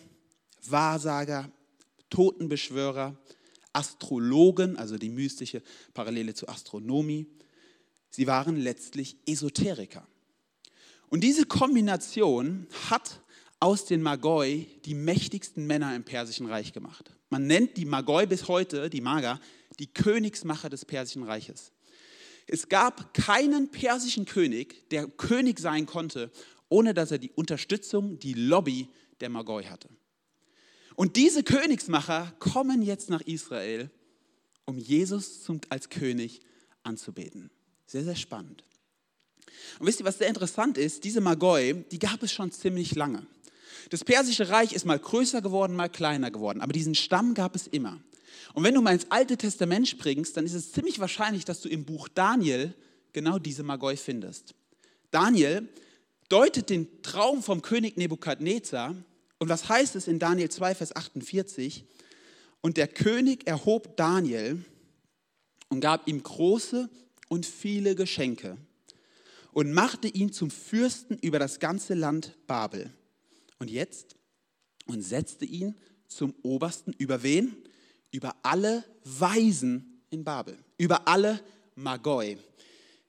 Wahrsager, 0.66 1.50
Totenbeschwörer, 2.08 3.14
Astrologen, 3.74 4.78
also 4.78 4.96
die 4.96 5.10
mystische 5.10 5.60
Parallele 5.92 6.32
zur 6.32 6.48
Astronomie. 6.48 7.26
Sie 8.08 8.26
waren 8.26 8.56
letztlich 8.56 9.18
Esoteriker. 9.26 10.06
Und 11.10 11.22
diese 11.22 11.44
Kombination 11.44 12.66
hat 12.88 13.20
aus 13.58 13.84
den 13.84 14.00
Magoi 14.00 14.66
die 14.86 14.94
mächtigsten 14.94 15.66
Männer 15.66 15.94
im 15.94 16.04
Persischen 16.04 16.46
Reich 16.46 16.72
gemacht. 16.72 17.12
Man 17.28 17.46
nennt 17.46 17.76
die 17.76 17.84
Magoi 17.84 18.24
bis 18.24 18.48
heute, 18.48 18.88
die 18.88 19.02
Maga, 19.02 19.38
die 19.78 19.86
Königsmacher 19.86 20.70
des 20.70 20.86
Persischen 20.86 21.24
Reiches. 21.24 21.72
Es 22.46 22.70
gab 22.70 23.12
keinen 23.12 23.70
persischen 23.70 24.24
König, 24.24 24.88
der 24.88 25.06
König 25.06 25.60
sein 25.60 25.84
konnte, 25.84 26.32
ohne 26.70 26.94
dass 26.94 27.10
er 27.10 27.18
die 27.18 27.32
Unterstützung, 27.32 28.18
die 28.18 28.32
Lobby 28.32 28.88
der 29.20 29.28
Magoi 29.28 29.64
hatte. 29.64 29.90
Und 30.96 31.16
diese 31.16 31.42
Königsmacher 31.42 32.32
kommen 32.38 32.80
jetzt 32.80 33.10
nach 33.10 33.20
Israel, 33.22 33.90
um 34.64 34.78
Jesus 34.78 35.42
zum, 35.42 35.60
als 35.68 35.90
König 35.90 36.40
anzubeten. 36.82 37.50
Sehr, 37.86 38.04
sehr 38.04 38.16
spannend. 38.16 38.64
Und 39.78 39.86
wisst 39.86 40.00
ihr, 40.00 40.06
was 40.06 40.18
sehr 40.18 40.28
interessant 40.28 40.78
ist? 40.78 41.04
Diese 41.04 41.20
Magoi, 41.20 41.84
die 41.90 41.98
gab 41.98 42.22
es 42.22 42.32
schon 42.32 42.52
ziemlich 42.52 42.94
lange. 42.94 43.26
Das 43.90 44.04
persische 44.04 44.48
Reich 44.48 44.72
ist 44.72 44.84
mal 44.84 44.98
größer 44.98 45.42
geworden, 45.42 45.74
mal 45.74 45.88
kleiner 45.88 46.30
geworden, 46.30 46.60
aber 46.60 46.72
diesen 46.72 46.94
Stamm 46.94 47.34
gab 47.34 47.56
es 47.56 47.66
immer. 47.66 48.00
Und 48.54 48.64
wenn 48.64 48.74
du 48.74 48.82
mal 48.82 48.94
ins 48.94 49.10
Alte 49.10 49.36
Testament 49.36 49.88
springst, 49.88 50.36
dann 50.36 50.44
ist 50.44 50.54
es 50.54 50.72
ziemlich 50.72 50.98
wahrscheinlich, 50.98 51.44
dass 51.44 51.60
du 51.60 51.68
im 51.68 51.84
Buch 51.84 52.08
Daniel 52.08 52.74
genau 53.12 53.38
diese 53.38 53.62
Magoi 53.62 53.96
findest. 53.96 54.54
Daniel 55.10 55.68
deutet 56.30 56.70
den 56.70 57.02
Traum 57.02 57.42
vom 57.42 57.60
König 57.60 57.98
Nebukadnezar 57.98 58.94
und 59.38 59.48
was 59.48 59.68
heißt 59.68 59.96
es 59.96 60.08
in 60.08 60.18
Daniel 60.18 60.48
2, 60.48 60.74
Vers 60.74 60.94
48? 60.94 61.84
Und 62.62 62.76
der 62.76 62.88
König 62.88 63.46
erhob 63.46 63.96
Daniel 63.96 64.64
und 65.68 65.80
gab 65.80 66.06
ihm 66.08 66.22
große 66.22 66.88
und 67.28 67.46
viele 67.46 67.94
Geschenke 67.94 68.56
und 69.52 69.72
machte 69.72 70.08
ihn 70.08 70.32
zum 70.32 70.50
Fürsten 70.50 71.18
über 71.18 71.38
das 71.38 71.58
ganze 71.58 71.94
Land 71.94 72.36
Babel. 72.46 72.92
Und 73.58 73.70
jetzt? 73.70 74.16
Und 74.86 75.02
setzte 75.02 75.44
ihn 75.44 75.74
zum 76.06 76.34
Obersten 76.42 76.92
über 76.92 77.22
wen? 77.22 77.56
Über 78.10 78.36
alle 78.42 78.84
Weisen 79.04 80.02
in 80.10 80.24
Babel, 80.24 80.58
über 80.78 81.08
alle 81.08 81.40
Magoi 81.76 82.36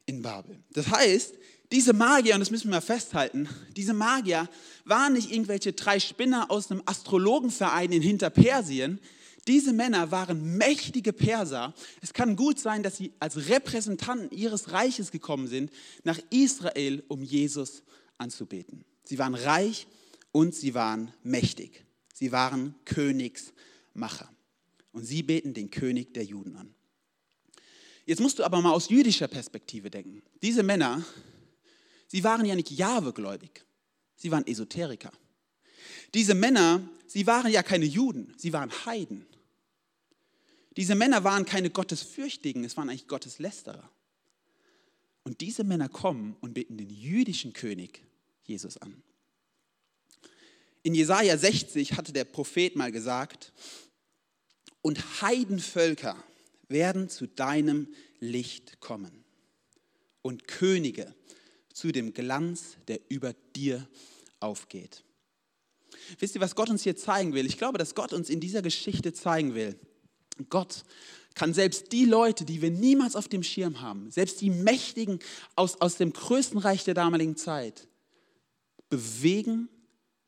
in 0.06 0.22
Babel. 0.22 0.64
Das 0.74 0.90
heißt, 0.90 1.36
diese 1.72 1.94
Magier, 1.94 2.34
und 2.34 2.42
das 2.42 2.52
müssen 2.52 2.68
wir 2.68 2.76
mal 2.76 2.82
festhalten, 2.82 3.48
diese 3.78 3.94
Magier 3.94 4.50
waren 4.84 5.14
nicht 5.14 5.32
irgendwelche 5.32 5.72
drei 5.72 6.00
Spinner 6.00 6.52
aus 6.52 6.70
einem 6.70 6.84
Astrologenverein 6.86 7.92
in 7.92 8.02
Hinterpersien. 8.02 9.00
Diese 9.48 9.72
Männer 9.74 10.12
waren 10.12 10.58
mächtige 10.58 11.14
Perser. 11.14 11.74
Es 12.02 12.14
kann 12.14 12.36
gut 12.36 12.60
sein, 12.60 12.84
dass 12.84 12.98
sie 12.98 13.14
als 13.20 13.50
Repräsentanten 13.50 14.38
ihres 14.38 14.72
Reiches 14.72 15.12
gekommen 15.12 15.48
sind 15.48 15.72
nach 16.04 16.20
Israel, 16.30 17.04
um 17.08 17.24
Jesus 17.24 17.84
anzubeten. 18.18 18.84
Sie 19.04 19.18
waren 19.18 19.34
reich 19.34 19.88
und 20.32 20.54
sie 20.54 20.74
waren 20.74 21.14
mächtig. 21.24 21.86
Sie 22.14 22.32
waren 22.32 22.76
Königsmacher. 22.86 24.30
Und 24.92 25.06
sie 25.06 25.24
beten 25.24 25.54
den 25.54 25.72
König 25.72 26.14
der 26.14 26.26
Juden 26.26 26.56
an. 26.58 26.76
Jetzt 28.06 28.20
musst 28.20 28.40
du 28.40 28.44
aber 28.44 28.62
mal 28.62 28.72
aus 28.72 28.90
jüdischer 28.90 29.28
Perspektive 29.28 29.90
denken. 29.90 30.22
Diese 30.42 30.64
Männer, 30.64 31.04
sie 32.08 32.24
waren 32.24 32.46
ja 32.46 32.56
nicht 32.56 32.72
Jahwe-gläubig. 32.72 33.64
Sie 34.16 34.32
waren 34.32 34.46
Esoteriker. 34.46 35.12
Diese 36.14 36.36
Männer, 36.36 36.88
sie 37.08 37.26
waren 37.26 37.52
ja 37.52 37.64
keine 37.64 37.86
Juden, 37.86 38.34
sie 38.38 38.54
waren 38.54 38.72
Heiden. 38.86 39.26
Diese 40.78 40.96
Männer 40.96 41.24
waren 41.24 41.46
keine 41.46 41.70
Gottesfürchtigen, 41.70 42.64
es 42.64 42.78
waren 42.78 42.90
eigentlich 42.90 43.08
Gotteslästerer. 43.08 43.90
Und 45.24 45.42
diese 45.42 45.64
Männer 45.64 45.90
kommen 45.90 46.36
und 46.42 46.54
beten 46.54 46.78
den 46.78 46.90
jüdischen 46.90 47.54
König 47.54 48.04
Jesus 48.44 48.78
an. 48.78 49.02
In 50.84 50.96
Jesaja 50.96 51.38
60 51.38 51.94
hatte 51.94 52.12
der 52.12 52.26
Prophet 52.26 52.76
mal 52.76 52.92
gesagt, 52.92 53.54
und 54.82 55.22
Heidenvölker 55.22 56.22
werden 56.72 57.10
zu 57.10 57.28
deinem 57.28 57.88
Licht 58.20 58.80
kommen 58.80 59.24
und 60.22 60.48
Könige 60.48 61.14
zu 61.74 61.92
dem 61.92 62.14
Glanz, 62.14 62.78
der 62.88 63.00
über 63.10 63.34
dir 63.56 63.88
aufgeht. 64.40 65.04
Wisst 66.20 66.36
ihr, 66.36 66.42
was 66.42 66.56
Gott 66.56 66.70
uns 66.70 66.84
hier 66.84 66.96
zeigen 66.96 67.34
will? 67.34 67.46
Ich 67.46 67.58
glaube, 67.58 67.78
dass 67.78 67.96
Gott 67.96 68.14
uns 68.14 68.30
in 68.30 68.40
dieser 68.40 68.62
Geschichte 68.62 69.14
zeigen 69.14 69.56
will. 69.56 69.80
Gott 70.50 70.84
kann 71.34 71.54
selbst 71.54 71.92
die 71.92 72.06
Leute, 72.06 72.46
die 72.46 72.62
wir 72.62 72.72
niemals 72.72 73.16
auf 73.16 73.28
dem 73.28 73.44
Schirm 73.44 73.82
haben, 73.82 74.12
selbst 74.12 74.42
die 74.42 74.50
Mächtigen 74.50 75.20
aus, 75.56 75.80
aus 75.80 75.96
dem 75.96 76.12
größten 76.12 76.58
Reich 76.58 76.84
der 76.84 76.94
damaligen 76.94 77.38
Zeit, 77.38 77.88
bewegen, 78.90 79.70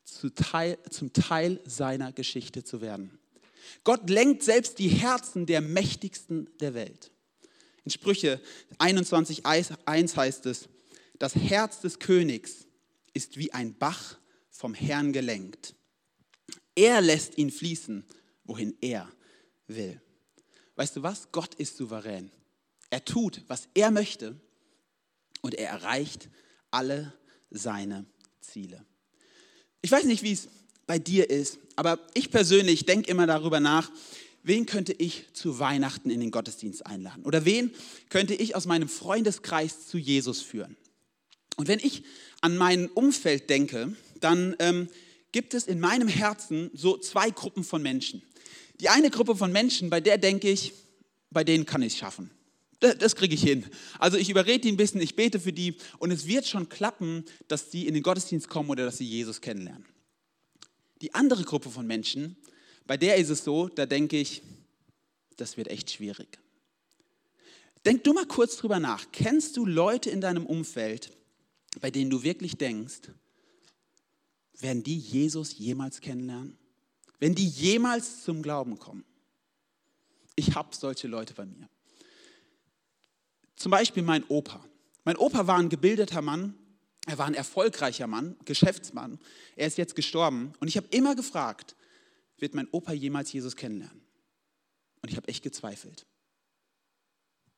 zu 0.04 0.30
Teil, 0.30 0.78
zum 0.90 1.12
Teil 1.14 1.60
seiner 1.66 2.12
Geschichte 2.12 2.64
zu 2.64 2.82
werden. 2.82 3.18
Gott 3.84 4.10
lenkt 4.10 4.44
selbst 4.44 4.80
die 4.80 4.90
Herzen 4.90 5.46
der 5.46 5.62
Mächtigsten 5.62 6.50
der 6.60 6.74
Welt. 6.74 7.12
In 7.86 7.92
Sprüche 7.92 8.42
21.1 8.80 10.16
heißt 10.16 10.46
es, 10.46 10.70
das 11.20 11.36
Herz 11.36 11.82
des 11.82 12.00
Königs 12.00 12.66
ist 13.14 13.38
wie 13.38 13.54
ein 13.54 13.78
Bach 13.78 14.18
vom 14.50 14.74
Herrn 14.74 15.14
gelenkt. 15.14 15.76
Er 16.76 17.02
lässt 17.02 17.38
ihn 17.38 17.52
fließen, 17.52 18.06
wohin 18.46 18.76
er 18.82 19.12
will. 19.68 20.02
Weißt 20.76 20.96
du 20.96 21.04
was? 21.04 21.32
Gott 21.32 21.56
ist 21.56 21.78
souverän. 21.78 22.32
Er 22.90 23.06
tut, 23.06 23.44
was 23.48 23.68
er 23.74 23.92
möchte 23.92 24.40
und 25.42 25.56
er 25.56 25.70
erreicht 25.70 26.30
alle 26.72 27.14
seine 27.50 28.06
Ziele. 28.42 28.86
Ich 29.82 29.92
weiß 29.92 30.06
nicht, 30.06 30.24
wie 30.24 30.32
es 30.32 30.48
bei 30.86 31.00
dir 31.00 31.30
ist, 31.30 31.60
aber 31.76 32.00
ich 32.14 32.30
persönlich 32.30 32.86
denke 32.86 33.10
immer 33.10 33.28
darüber 33.28 33.60
nach, 33.60 33.92
wen 34.44 34.66
könnte 34.66 34.94
ich 34.94 35.26
zu 35.34 35.60
Weihnachten 35.60 36.10
in 36.10 36.20
den 36.20 36.32
Gottesdienst 36.32 36.86
einladen? 36.86 37.24
Oder 37.24 37.46
wen 37.46 37.72
könnte 38.10 38.34
ich 38.34 38.56
aus 38.56 38.66
meinem 38.66 38.90
Freundeskreis 38.90 39.88
zu 39.88 39.98
Jesus 39.98 40.42
führen? 40.42 40.76
Und 41.56 41.68
wenn 41.68 41.80
ich 41.80 42.04
an 42.42 42.58
mein 42.58 42.90
Umfeld 42.90 43.50
denke, 43.50 43.96
dann 44.20 44.56
ähm, 44.60 44.90
gibt 45.32 45.54
es 45.54 45.66
in 45.66 45.80
meinem 45.80 46.08
Herzen 46.08 46.70
so 46.74 46.98
zwei 46.98 47.30
Gruppen 47.30 47.64
von 47.64 47.82
Menschen. 47.82 48.22
Die 48.80 48.90
eine 48.90 49.10
Gruppe 49.10 49.36
von 49.36 49.52
Menschen, 49.52 49.90
bei 49.90 50.02
der 50.02 50.18
denke 50.18 50.50
ich, 50.50 50.74
bei 51.30 51.44
denen 51.44 51.66
kann 51.66 51.82
ich 51.82 51.94
es 51.94 52.00
schaffen. 52.00 52.30
Das, 52.80 52.98
das 52.98 53.16
kriege 53.16 53.34
ich 53.34 53.42
hin. 53.42 53.66
Also 54.00 54.18
ich 54.18 54.30
überrede 54.30 54.60
die 54.60 54.72
ein 54.72 54.78
bisschen, 54.78 55.00
ich 55.00 55.16
bete 55.16 55.40
für 55.40 55.54
die 55.54 55.76
und 56.00 56.12
es 56.12 56.28
wird 56.28 56.48
schon 56.48 56.70
klappen, 56.70 57.24
dass 57.48 57.72
sie 57.72 57.88
in 57.88 57.94
den 57.94 58.04
Gottesdienst 58.04 58.50
kommen 58.50 58.70
oder 58.70 58.86
dass 58.86 58.98
sie 58.98 59.06
Jesus 59.06 59.42
kennenlernen. 59.42 59.86
Die 61.04 61.14
andere 61.14 61.44
Gruppe 61.44 61.70
von 61.70 61.86
Menschen, 61.86 62.38
bei 62.88 62.96
der 62.96 63.18
ist 63.18 63.28
es 63.28 63.44
so, 63.44 63.68
da 63.68 63.86
denke 63.86 64.18
ich, 64.18 64.42
das 65.36 65.58
wird 65.58 65.68
echt 65.68 65.92
schwierig. 65.92 66.40
Denk 67.86 68.06
du 68.06 68.14
mal 68.14 68.26
kurz 68.26 68.56
drüber 68.56 68.80
nach. 68.80 69.12
Kennst 69.12 69.58
du 69.58 69.66
Leute 69.66 70.10
in 70.10 70.22
deinem 70.22 70.46
Umfeld, 70.46 71.12
bei 71.82 71.92
denen 71.92 72.10
du 72.10 72.24
wirklich 72.24 72.56
denkst, 72.56 73.12
werden 74.60 74.82
die 74.84 74.98
Jesus 74.98 75.58
jemals 75.58 76.00
kennenlernen? 76.00 76.58
Wenn 77.20 77.36
die 77.36 77.50
jemals 77.50 78.24
zum 78.24 78.42
Glauben 78.42 78.80
kommen? 78.80 79.04
Ich 80.38 80.56
habe 80.56 80.74
solche 80.74 81.10
Leute 81.10 81.34
bei 81.34 81.46
mir. 81.46 81.68
Zum 83.58 83.72
Beispiel 83.72 84.04
mein 84.04 84.24
Opa. 84.30 84.64
Mein 85.04 85.18
Opa 85.18 85.48
war 85.48 85.58
ein 85.58 85.68
gebildeter 85.68 86.22
Mann, 86.22 86.58
er 87.06 87.18
war 87.18 87.26
ein 87.26 87.34
erfolgreicher 87.34 88.08
Mann, 88.08 88.38
Geschäftsmann. 88.46 89.20
Er 89.56 89.68
ist 89.68 89.78
jetzt 89.78 89.96
gestorben. 89.96 90.54
Und 90.60 90.68
ich 90.68 90.78
habe 90.78 90.88
immer 90.92 91.16
gefragt, 91.16 91.76
wird 92.38 92.54
mein 92.54 92.68
Opa 92.72 92.94
jemals 92.94 93.32
Jesus 93.32 93.56
kennenlernen? 93.56 94.02
Und 95.02 95.10
ich 95.10 95.18
habe 95.18 95.28
echt 95.28 95.44
gezweifelt. 95.44 96.06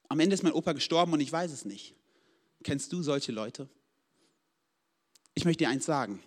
Am 0.10 0.20
Ende 0.20 0.34
ist 0.34 0.44
mein 0.44 0.54
Opa 0.54 0.74
gestorben 0.74 1.14
und 1.14 1.20
ich 1.20 1.32
weiß 1.32 1.52
es 1.52 1.66
nicht. 1.66 1.96
Kennst 2.64 2.92
du 2.92 3.04
solche 3.04 3.32
Leute? 3.32 3.70
Ich 5.36 5.46
möchte 5.46 5.64
dir 5.64 5.70
eins 5.70 5.86
sagen. 5.86 6.24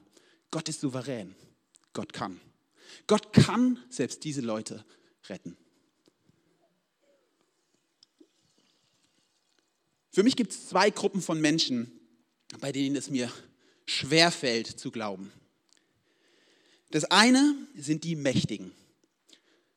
Gott 0.51 0.69
ist 0.69 0.81
souverän. 0.81 1.35
Gott 1.93 2.13
kann. 2.13 2.41
Gott 3.07 3.33
kann 3.33 3.83
selbst 3.89 4.23
diese 4.25 4.41
Leute 4.41 4.85
retten. 5.29 5.57
Für 10.11 10.23
mich 10.23 10.37
gibt 10.37 10.53
es 10.53 10.69
zwei 10.69 10.91
Gruppen 10.91 11.21
von 11.21 11.41
Menschen, 11.41 11.98
bei 12.61 12.73
denen 12.73 12.97
es 12.97 13.11
mir 13.11 13.31
schwerfällt 13.87 14.67
zu 14.67 14.91
glauben. 14.91 15.33
Das 16.91 17.05
eine 17.05 17.55
sind 17.77 18.05
die 18.05 18.17
Mächtigen. 18.17 18.73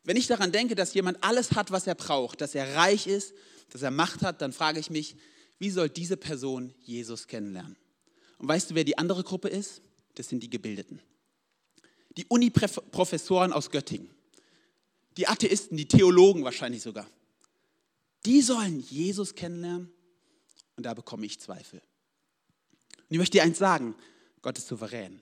Wenn 0.03 0.17
ich 0.17 0.27
daran 0.27 0.51
denke, 0.51 0.75
dass 0.75 0.93
jemand 0.93 1.23
alles 1.23 1.51
hat, 1.51 1.71
was 1.71 1.87
er 1.87 1.95
braucht, 1.95 2.41
dass 2.41 2.55
er 2.55 2.75
reich 2.75 3.07
ist, 3.07 3.33
dass 3.69 3.81
er 3.81 3.91
Macht 3.91 4.21
hat, 4.21 4.41
dann 4.41 4.53
frage 4.53 4.79
ich 4.79 4.89
mich, 4.89 5.15
wie 5.59 5.69
soll 5.69 5.89
diese 5.89 6.17
Person 6.17 6.73
Jesus 6.81 7.27
kennenlernen? 7.27 7.75
Und 8.37 8.47
weißt 8.47 8.71
du, 8.71 8.75
wer 8.75 8.83
die 8.83 8.97
andere 8.97 9.23
Gruppe 9.23 9.47
ist? 9.47 9.81
Das 10.15 10.27
sind 10.27 10.41
die 10.41 10.49
Gebildeten. 10.49 10.99
Die 12.17 12.25
Uni-Professoren 12.25 13.53
aus 13.53 13.69
Göttingen. 13.69 14.09
Die 15.17 15.27
Atheisten, 15.27 15.77
die 15.77 15.87
Theologen 15.87 16.43
wahrscheinlich 16.43 16.81
sogar. 16.81 17.07
Die 18.25 18.41
sollen 18.41 18.79
Jesus 18.81 19.35
kennenlernen 19.35 19.91
und 20.75 20.85
da 20.85 20.93
bekomme 20.93 21.25
ich 21.25 21.39
Zweifel. 21.39 21.81
Und 23.11 23.15
ich 23.15 23.19
möchte 23.19 23.39
dir 23.39 23.43
eins 23.43 23.57
sagen, 23.57 23.93
Gott 24.41 24.57
ist 24.57 24.67
souverän. 24.67 25.21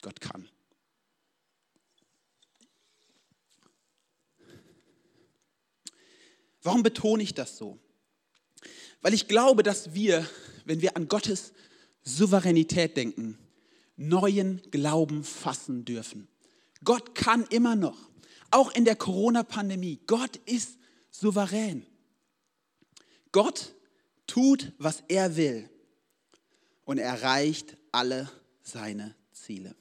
Gott 0.00 0.20
kann. 0.20 0.48
Warum 6.62 6.84
betone 6.84 7.24
ich 7.24 7.34
das 7.34 7.56
so? 7.56 7.80
Weil 9.00 9.12
ich 9.12 9.26
glaube, 9.26 9.64
dass 9.64 9.92
wir, 9.92 10.24
wenn 10.64 10.82
wir 10.82 10.96
an 10.96 11.08
Gottes 11.08 11.52
Souveränität 12.04 12.96
denken, 12.96 13.36
neuen 13.96 14.62
Glauben 14.70 15.24
fassen 15.24 15.84
dürfen. 15.84 16.28
Gott 16.84 17.16
kann 17.16 17.44
immer 17.50 17.74
noch, 17.74 18.08
auch 18.52 18.72
in 18.72 18.84
der 18.84 18.94
Corona-Pandemie, 18.94 19.98
Gott 20.06 20.36
ist 20.46 20.78
souverän. 21.10 21.84
Gott 23.32 23.74
tut, 24.28 24.70
was 24.78 25.02
er 25.08 25.34
will. 25.34 25.69
Und 26.90 26.98
erreicht 26.98 27.76
alle 27.92 28.28
seine 28.64 29.14
Ziele. 29.30 29.76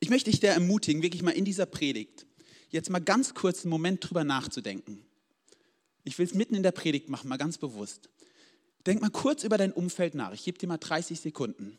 Ich 0.00 0.08
möchte 0.08 0.30
dich 0.30 0.40
da 0.40 0.48
ermutigen, 0.48 1.02
wirklich 1.02 1.20
mal 1.20 1.32
in 1.32 1.44
dieser 1.44 1.66
Predigt 1.66 2.24
jetzt 2.70 2.88
mal 2.88 2.98
ganz 2.98 3.34
kurz 3.34 3.64
einen 3.64 3.70
Moment 3.70 4.08
drüber 4.08 4.24
nachzudenken. 4.24 5.04
Ich 6.02 6.18
will 6.18 6.24
es 6.24 6.32
mitten 6.32 6.54
in 6.54 6.62
der 6.62 6.72
Predigt 6.72 7.10
machen, 7.10 7.28
mal 7.28 7.36
ganz 7.36 7.58
bewusst. 7.58 8.08
Denk 8.86 9.02
mal 9.02 9.10
kurz 9.10 9.44
über 9.44 9.58
dein 9.58 9.70
Umfeld 9.70 10.14
nach. 10.14 10.32
Ich 10.32 10.44
gebe 10.44 10.56
dir 10.56 10.66
mal 10.66 10.78
30 10.78 11.20
Sekunden 11.20 11.76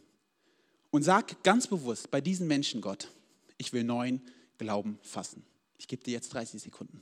und 0.92 1.02
sag 1.02 1.42
ganz 1.42 1.66
bewusst 1.66 2.12
bei 2.12 2.22
diesen 2.22 2.46
Menschen, 2.46 2.82
Gott, 2.82 3.10
ich 3.58 3.74
will 3.74 3.84
neuen 3.84 4.22
Glauben 4.60 5.00
fassen. 5.02 5.44
Ich 5.80 5.88
gebe 5.88 6.04
dir 6.04 6.12
jetzt 6.12 6.32
30 6.36 6.62
Sekunden. 6.62 7.02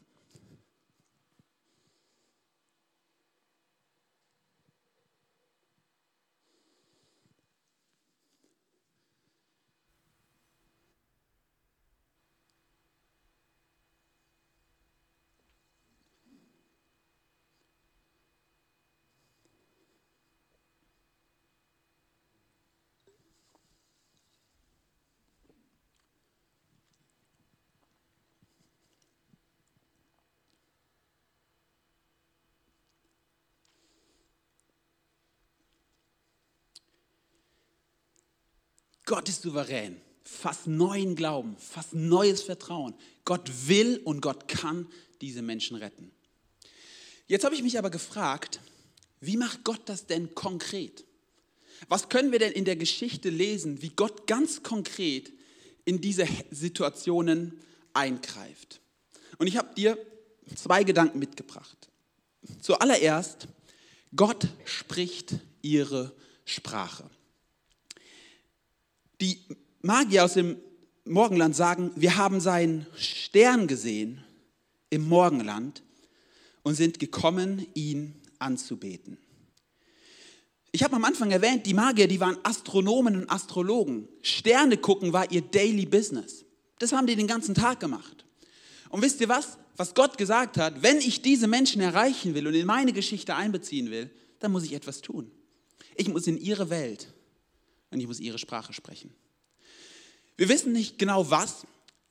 Gott 39.05 39.29
ist 39.29 39.41
souverän. 39.41 39.99
Fass 40.23 40.65
neuen 40.65 41.15
Glauben, 41.15 41.57
fass 41.57 41.87
neues 41.91 42.41
Vertrauen. 42.41 42.93
Gott 43.25 43.67
will 43.67 43.99
und 44.05 44.21
Gott 44.21 44.47
kann 44.47 44.87
diese 45.21 45.41
Menschen 45.41 45.75
retten. 45.75 46.11
Jetzt 47.27 47.43
habe 47.43 47.55
ich 47.55 47.63
mich 47.63 47.77
aber 47.77 47.89
gefragt, 47.89 48.59
wie 49.19 49.37
macht 49.37 49.63
Gott 49.63 49.81
das 49.85 50.05
denn 50.05 50.33
konkret? 50.33 51.05
Was 51.89 52.09
können 52.09 52.31
wir 52.31 52.39
denn 52.39 52.51
in 52.53 52.65
der 52.65 52.75
Geschichte 52.75 53.29
lesen, 53.29 53.81
wie 53.81 53.89
Gott 53.89 54.27
ganz 54.27 54.63
konkret 54.63 55.31
in 55.85 55.99
diese 55.99 56.27
Situationen 56.51 57.59
eingreift? 57.93 58.81
Und 59.37 59.47
ich 59.47 59.57
habe 59.57 59.73
dir 59.75 59.97
zwei 60.55 60.83
Gedanken 60.83 61.19
mitgebracht. 61.19 61.89
Zuallererst, 62.61 63.47
Gott 64.15 64.47
spricht 64.65 65.35
ihre 65.61 66.13
Sprache. 66.45 67.09
Die 69.21 69.39
Magier 69.81 70.25
aus 70.25 70.33
dem 70.33 70.57
Morgenland 71.05 71.55
sagen, 71.55 71.91
wir 71.95 72.17
haben 72.17 72.39
seinen 72.39 72.85
Stern 72.95 73.67
gesehen 73.67 74.23
im 74.89 75.07
Morgenland 75.07 75.83
und 76.63 76.75
sind 76.75 76.99
gekommen, 76.99 77.65
ihn 77.73 78.15
anzubeten. 78.39 79.17
Ich 80.71 80.83
habe 80.83 80.95
am 80.95 81.05
Anfang 81.05 81.29
erwähnt, 81.29 81.65
die 81.65 81.73
Magier, 81.73 82.07
die 82.07 82.19
waren 82.19 82.37
Astronomen 82.43 83.15
und 83.15 83.29
Astrologen. 83.29 84.07
Sterne 84.21 84.77
gucken 84.77 85.13
war 85.13 85.31
ihr 85.31 85.41
Daily 85.41 85.85
Business. 85.85 86.45
Das 86.79 86.91
haben 86.91 87.05
die 87.05 87.15
den 87.15 87.27
ganzen 87.27 87.53
Tag 87.53 87.79
gemacht. 87.79 88.25
Und 88.89 89.01
wisst 89.01 89.21
ihr 89.21 89.29
was? 89.29 89.57
Was 89.75 89.93
Gott 89.93 90.17
gesagt 90.17 90.57
hat, 90.57 90.81
wenn 90.81 90.97
ich 90.97 91.21
diese 91.21 91.47
Menschen 91.47 91.81
erreichen 91.81 92.33
will 92.33 92.47
und 92.47 92.53
in 92.53 92.65
meine 92.65 92.93
Geschichte 92.93 93.35
einbeziehen 93.35 93.91
will, 93.91 94.09
dann 94.39 94.51
muss 94.51 94.63
ich 94.63 94.73
etwas 94.73 95.01
tun. 95.01 95.31
Ich 95.95 96.09
muss 96.09 96.27
in 96.27 96.37
ihre 96.37 96.69
Welt 96.69 97.12
und 97.93 97.99
ich 97.99 98.07
muss 98.07 98.19
ihre 98.19 98.39
Sprache 98.39 98.73
sprechen. 98.73 99.13
Wir 100.35 100.49
wissen 100.49 100.71
nicht 100.71 100.97
genau 100.97 101.29
was, 101.29 101.65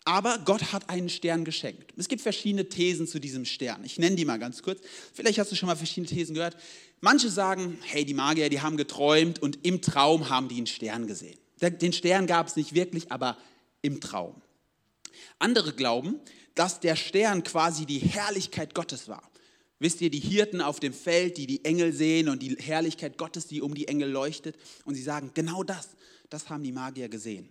aber 0.04 0.38
Gott 0.44 0.72
hat 0.72 0.88
einen 0.88 1.08
Stern 1.08 1.44
geschenkt. 1.44 1.92
Es 1.96 2.08
gibt 2.08 2.22
verschiedene 2.22 2.68
Thesen 2.68 3.06
zu 3.06 3.20
diesem 3.20 3.44
Stern. 3.44 3.84
Ich 3.84 3.98
nenne 3.98 4.16
die 4.16 4.24
mal 4.24 4.38
ganz 4.38 4.62
kurz. 4.62 4.80
Vielleicht 5.12 5.38
hast 5.38 5.52
du 5.52 5.56
schon 5.56 5.68
mal 5.68 5.76
verschiedene 5.76 6.08
Thesen 6.08 6.34
gehört. 6.34 6.56
Manche 7.00 7.28
sagen, 7.28 7.78
hey, 7.82 8.04
die 8.04 8.14
Magier, 8.14 8.48
die 8.48 8.60
haben 8.60 8.76
geträumt 8.76 9.40
und 9.40 9.64
im 9.64 9.82
Traum 9.82 10.28
haben 10.28 10.48
die 10.48 10.56
einen 10.56 10.66
Stern 10.66 11.06
gesehen. 11.06 11.38
Den 11.60 11.92
Stern 11.92 12.26
gab 12.26 12.48
es 12.48 12.56
nicht 12.56 12.74
wirklich, 12.74 13.12
aber 13.12 13.36
im 13.82 14.00
Traum. 14.00 14.40
Andere 15.38 15.72
glauben, 15.72 16.20
dass 16.54 16.80
der 16.80 16.96
Stern 16.96 17.44
quasi 17.44 17.86
die 17.86 17.98
Herrlichkeit 17.98 18.74
Gottes 18.74 19.08
war. 19.08 19.22
Wisst 19.82 20.00
ihr, 20.00 20.10
die 20.10 20.20
Hirten 20.20 20.60
auf 20.60 20.78
dem 20.78 20.92
Feld, 20.92 21.38
die 21.38 21.48
die 21.48 21.64
Engel 21.64 21.92
sehen 21.92 22.28
und 22.28 22.40
die 22.40 22.54
Herrlichkeit 22.54 23.18
Gottes, 23.18 23.48
die 23.48 23.60
um 23.60 23.74
die 23.74 23.88
Engel 23.88 24.08
leuchtet. 24.08 24.54
Und 24.84 24.94
sie 24.94 25.02
sagen, 25.02 25.32
genau 25.34 25.64
das, 25.64 25.88
das 26.30 26.48
haben 26.48 26.62
die 26.62 26.70
Magier 26.70 27.08
gesehen. 27.08 27.48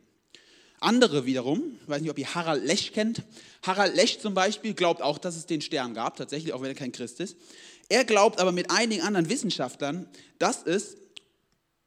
Andere 0.79 1.25
wiederum, 1.25 1.61
ich 1.81 1.89
weiß 1.89 2.01
nicht, 2.01 2.09
ob 2.09 2.17
ihr 2.17 2.33
Harald 2.33 2.63
Lech 2.63 2.93
kennt. 2.93 3.23
Harald 3.63 3.97
Lech 3.97 4.21
zum 4.21 4.33
Beispiel 4.33 4.73
glaubt 4.73 5.01
auch, 5.01 5.17
dass 5.17 5.35
es 5.35 5.45
den 5.45 5.59
Stern 5.59 5.93
gab, 5.93 6.15
tatsächlich, 6.15 6.53
auch 6.53 6.61
wenn 6.61 6.69
er 6.69 6.75
kein 6.75 6.93
Christ 6.93 7.19
ist. 7.19 7.35
Er 7.89 8.05
glaubt 8.05 8.39
aber 8.39 8.53
mit 8.53 8.71
einigen 8.71 9.01
anderen 9.01 9.29
Wissenschaftlern, 9.29 10.07
dass 10.39 10.63
es 10.63 10.95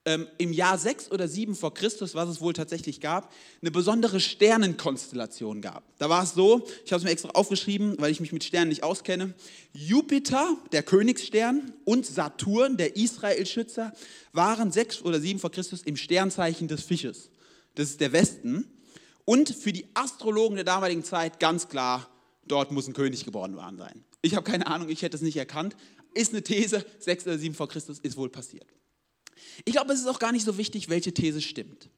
ähm, 0.07 0.29
im 0.39 0.53
Jahr 0.53 0.77
6 0.77 1.11
oder 1.11 1.29
7 1.29 1.55
vor 1.55 1.73
Christus, 1.73 2.15
was 2.15 2.29
es 2.29 2.41
wohl 2.41 2.53
tatsächlich 2.53 3.01
gab, 3.01 3.33
eine 3.61 3.71
besondere 3.71 4.21
Sternenkonstellation 4.21 5.63
gab. 5.63 5.83
Da 5.99 6.09
war 6.11 6.23
es 6.23 6.35
so, 6.35 6.67
ich 6.85 6.93
habe 6.93 6.99
es 6.99 7.05
mir 7.05 7.11
extra 7.11 7.31
aufgeschrieben, 7.31 7.97
weil 7.99 8.11
ich 8.11 8.21
mich 8.21 8.33
mit 8.33 8.45
Sternen 8.45 8.69
nicht 8.69 8.83
auskenne, 8.83 9.35
Jupiter, 9.73 10.57
der 10.73 10.83
Königsstern, 10.83 11.73
und 11.85 12.07
Saturn, 12.07 12.77
der 12.77 12.97
Israelschützer, 12.97 13.93
waren 14.33 14.73
6 14.73 15.03
oder 15.03 15.21
7 15.21 15.39
vor 15.39 15.51
Christus 15.51 15.83
im 15.83 15.97
Sternzeichen 15.97 16.69
des 16.69 16.83
Fisches. 16.83 17.31
Das 17.75 17.91
ist 17.91 18.01
der 18.01 18.13
Westen. 18.13 18.67
Und 19.25 19.49
für 19.49 19.73
die 19.73 19.87
Astrologen 19.95 20.57
der 20.57 20.65
damaligen 20.65 21.03
Zeit 21.03 21.41
ganz 21.41 21.69
klar, 21.69 22.09
dort 22.47 22.73
muss 22.73 22.87
ein 22.87 22.93
König 22.93 23.25
geboren 23.25 23.57
worden 23.57 23.79
sein. 23.79 24.05
Ich 24.21 24.35
habe 24.35 24.51
keine 24.51 24.67
Ahnung, 24.67 24.89
ich 24.91 25.03
hätte 25.03 25.17
es 25.17 25.23
nicht 25.23 25.37
erkannt. 25.37 25.77
Ist 26.13 26.33
eine 26.33 26.43
These, 26.43 26.85
6 27.01 27.27
oder 27.27 27.39
7 27.39 27.55
vor 27.55 27.69
Christus 27.69 27.99
ist 27.99 28.17
wohl 28.17 28.29
passiert. 28.29 28.67
Ich 29.65 29.73
glaube, 29.73 29.93
es 29.93 30.01
ist 30.01 30.07
auch 30.07 30.19
gar 30.19 30.33
nicht 30.33 30.45
so 30.45 30.57
wichtig, 30.59 30.89
welche 30.89 31.13
These 31.13 31.41
stimmt. 31.41 31.89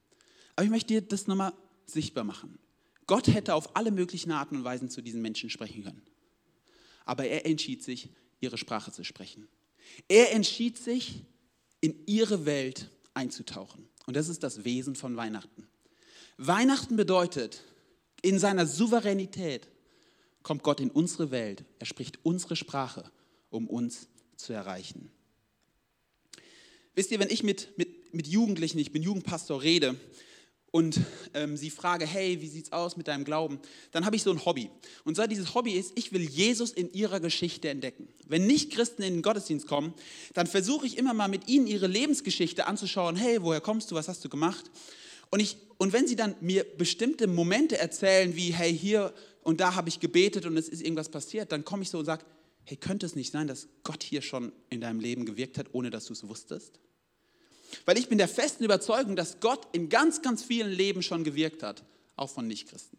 Aber 0.55 0.65
ich 0.65 0.71
möchte 0.71 0.89
dir 0.89 1.03
das 1.03 1.27
nochmal 1.27 1.53
sichtbar 1.87 2.25
machen. 2.25 2.59
Gott 3.07 3.29
hätte 3.29 3.55
auf 3.55 3.77
alle 3.77 3.91
möglichen 3.91 4.33
Arten 4.33 4.57
und 4.57 4.65
Weisen 4.65 4.91
zu 4.91 5.03
diesen 5.03 5.23
Menschen 5.23 5.51
sprechen 5.51 5.85
können. 5.85 6.03
Aber 7.05 7.25
er 7.27 7.47
entschied 7.47 7.83
sich, 7.83 8.11
ihre 8.41 8.59
Sprache 8.59 8.91
zu 8.91 9.05
sprechen. 9.05 9.49
Er 10.09 10.33
entschied 10.33 10.77
sich, 10.77 11.23
in 11.81 12.05
ihre 12.07 12.47
Welt 12.47 12.91
einzutauchen. 13.15 13.89
Und 14.07 14.17
das 14.17 14.29
ist 14.29 14.43
das 14.43 14.65
Wesen 14.65 14.97
von 14.97 15.17
Weihnachten. 15.17 15.69
Weihnachten 16.37 16.97
bedeutet, 16.97 17.63
in 18.23 18.39
seiner 18.39 18.67
Souveränität 18.67 19.69
kommt 20.43 20.63
Gott 20.63 20.81
in 20.81 20.91
unsere 20.91 21.31
Welt. 21.31 21.65
Er 21.79 21.87
spricht 21.87 22.19
unsere 22.25 22.57
Sprache, 22.57 23.11
um 23.51 23.69
uns 23.69 24.09
zu 24.37 24.53
erreichen. 24.53 25.11
Wisst 26.97 27.11
ihr, 27.11 27.21
wenn 27.21 27.31
ich 27.31 27.43
mit, 27.43 27.77
mit, 27.77 28.15
mit 28.15 28.27
Jugendlichen, 28.27 28.79
ich 28.79 28.91
bin 28.91 29.03
Jugendpastor, 29.03 29.63
rede 29.63 29.97
und 30.71 30.99
ähm, 31.35 31.55
sie 31.55 31.69
frage, 31.69 32.07
hey, 32.07 32.41
wie 32.41 32.49
sieht's 32.49 32.73
aus 32.73 32.97
mit 32.97 33.07
deinem 33.07 33.25
Glauben? 33.25 33.61
Dann 33.93 34.07
habe 34.07 34.17
ich 34.17 34.23
so 34.23 34.31
ein 34.31 34.43
Hobby. 34.47 34.71
Und 35.05 35.15
zwar 35.15 35.29
dieses 35.29 35.55
Hobby 35.55 35.73
ist, 35.73 35.93
ich 35.95 36.13
will 36.13 36.23
Jesus 36.23 36.73
in 36.73 36.91
ihrer 36.95 37.21
Geschichte 37.21 37.69
entdecken. 37.69 38.09
Wenn 38.27 38.47
nicht 38.47 38.73
Christen 38.73 39.03
in 39.03 39.15
den 39.15 39.23
Gottesdienst 39.23 39.67
kommen, 39.67 39.93
dann 40.33 40.47
versuche 40.47 40.87
ich 40.87 40.97
immer 40.97 41.13
mal 41.13 41.29
mit 41.29 41.49
ihnen 41.49 41.67
ihre 41.67 41.87
Lebensgeschichte 41.87 42.67
anzuschauen. 42.67 43.15
Hey, 43.15 43.43
woher 43.43 43.61
kommst 43.61 43.91
du? 43.91 43.95
Was 43.95 44.09
hast 44.09 44.25
du 44.25 44.31
gemacht? 44.31 44.71
Und, 45.31 45.41
ich, 45.41 45.59
und 45.77 45.93
wenn 45.93 46.07
sie 46.07 46.17
dann 46.17 46.35
mir 46.41 46.65
bestimmte 46.65 47.27
Momente 47.27 47.77
erzählen, 47.77 48.35
wie, 48.37 48.55
hey, 48.55 48.77
hier 48.77 49.13
und 49.43 49.61
da 49.61 49.75
habe 49.75 49.91
ich 49.91 50.01
gebetet 50.01 50.47
und 50.47 50.57
es 50.57 50.71
ist 50.71 50.81
irgendwas 50.81 51.11
passiert, 51.11 51.53
dann 51.53 51.63
komme 51.63 51.83
ich 51.83 51.91
so 51.91 51.99
und 51.99 52.07
sage, 52.07 52.25
hey, 52.65 52.79
könnte 52.79 53.05
es 53.05 53.15
nicht 53.15 53.33
sein, 53.33 53.47
dass 53.47 53.69
Gott 53.83 54.03
hier 54.03 54.23
schon 54.23 54.51
in 54.71 54.81
deinem 54.81 55.01
Leben 55.01 55.27
gewirkt 55.27 55.59
hat, 55.59 55.67
ohne 55.73 55.91
dass 55.91 56.07
du 56.07 56.15
es 56.15 56.27
wusstest? 56.27 56.81
Weil 57.85 57.99
ich 57.99 58.09
bin 58.09 58.19
der 58.19 58.29
festen 58.29 58.65
Überzeugung, 58.65 59.17
dass 59.17 59.41
Gott 59.41 59.67
in 59.73 59.89
ganz, 59.89 60.23
ganz 60.23 60.43
vielen 60.43 60.71
Leben 60.71 61.03
schon 61.03 61.25
gewirkt 61.25 61.63
hat, 61.63 61.83
auch 62.17 62.31
von 62.31 62.47
Nichtchristen. 62.47 62.99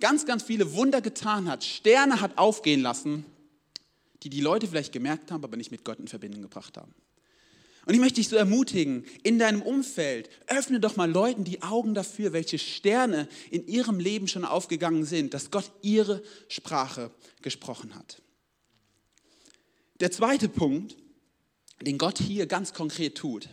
Ganz, 0.00 0.26
ganz 0.26 0.42
viele 0.42 0.72
Wunder 0.74 1.00
getan 1.00 1.48
hat, 1.48 1.64
Sterne 1.64 2.20
hat 2.20 2.38
aufgehen 2.38 2.80
lassen, 2.80 3.24
die 4.22 4.30
die 4.30 4.40
Leute 4.40 4.66
vielleicht 4.66 4.92
gemerkt 4.92 5.30
haben, 5.30 5.44
aber 5.44 5.56
nicht 5.56 5.70
mit 5.70 5.84
Gott 5.84 5.98
in 5.98 6.08
Verbindung 6.08 6.42
gebracht 6.42 6.76
haben. 6.76 6.94
Und 7.84 7.94
ich 7.94 8.00
möchte 8.00 8.16
dich 8.16 8.28
so 8.28 8.36
ermutigen, 8.36 9.04
in 9.24 9.40
deinem 9.40 9.60
Umfeld, 9.60 10.30
öffne 10.46 10.78
doch 10.78 10.94
mal 10.94 11.10
Leuten 11.10 11.42
die 11.42 11.62
Augen 11.62 11.94
dafür, 11.94 12.32
welche 12.32 12.58
Sterne 12.58 13.28
in 13.50 13.66
ihrem 13.66 13.98
Leben 13.98 14.28
schon 14.28 14.44
aufgegangen 14.44 15.04
sind, 15.04 15.34
dass 15.34 15.50
Gott 15.50 15.70
ihre 15.82 16.22
Sprache 16.46 17.10
gesprochen 17.42 17.96
hat. 17.96 18.22
Der 19.98 20.12
zweite 20.12 20.48
Punkt, 20.48 20.96
den 21.80 21.98
Gott 21.98 22.18
hier 22.18 22.46
ganz 22.46 22.72
konkret 22.72 23.16
tut, 23.16 23.48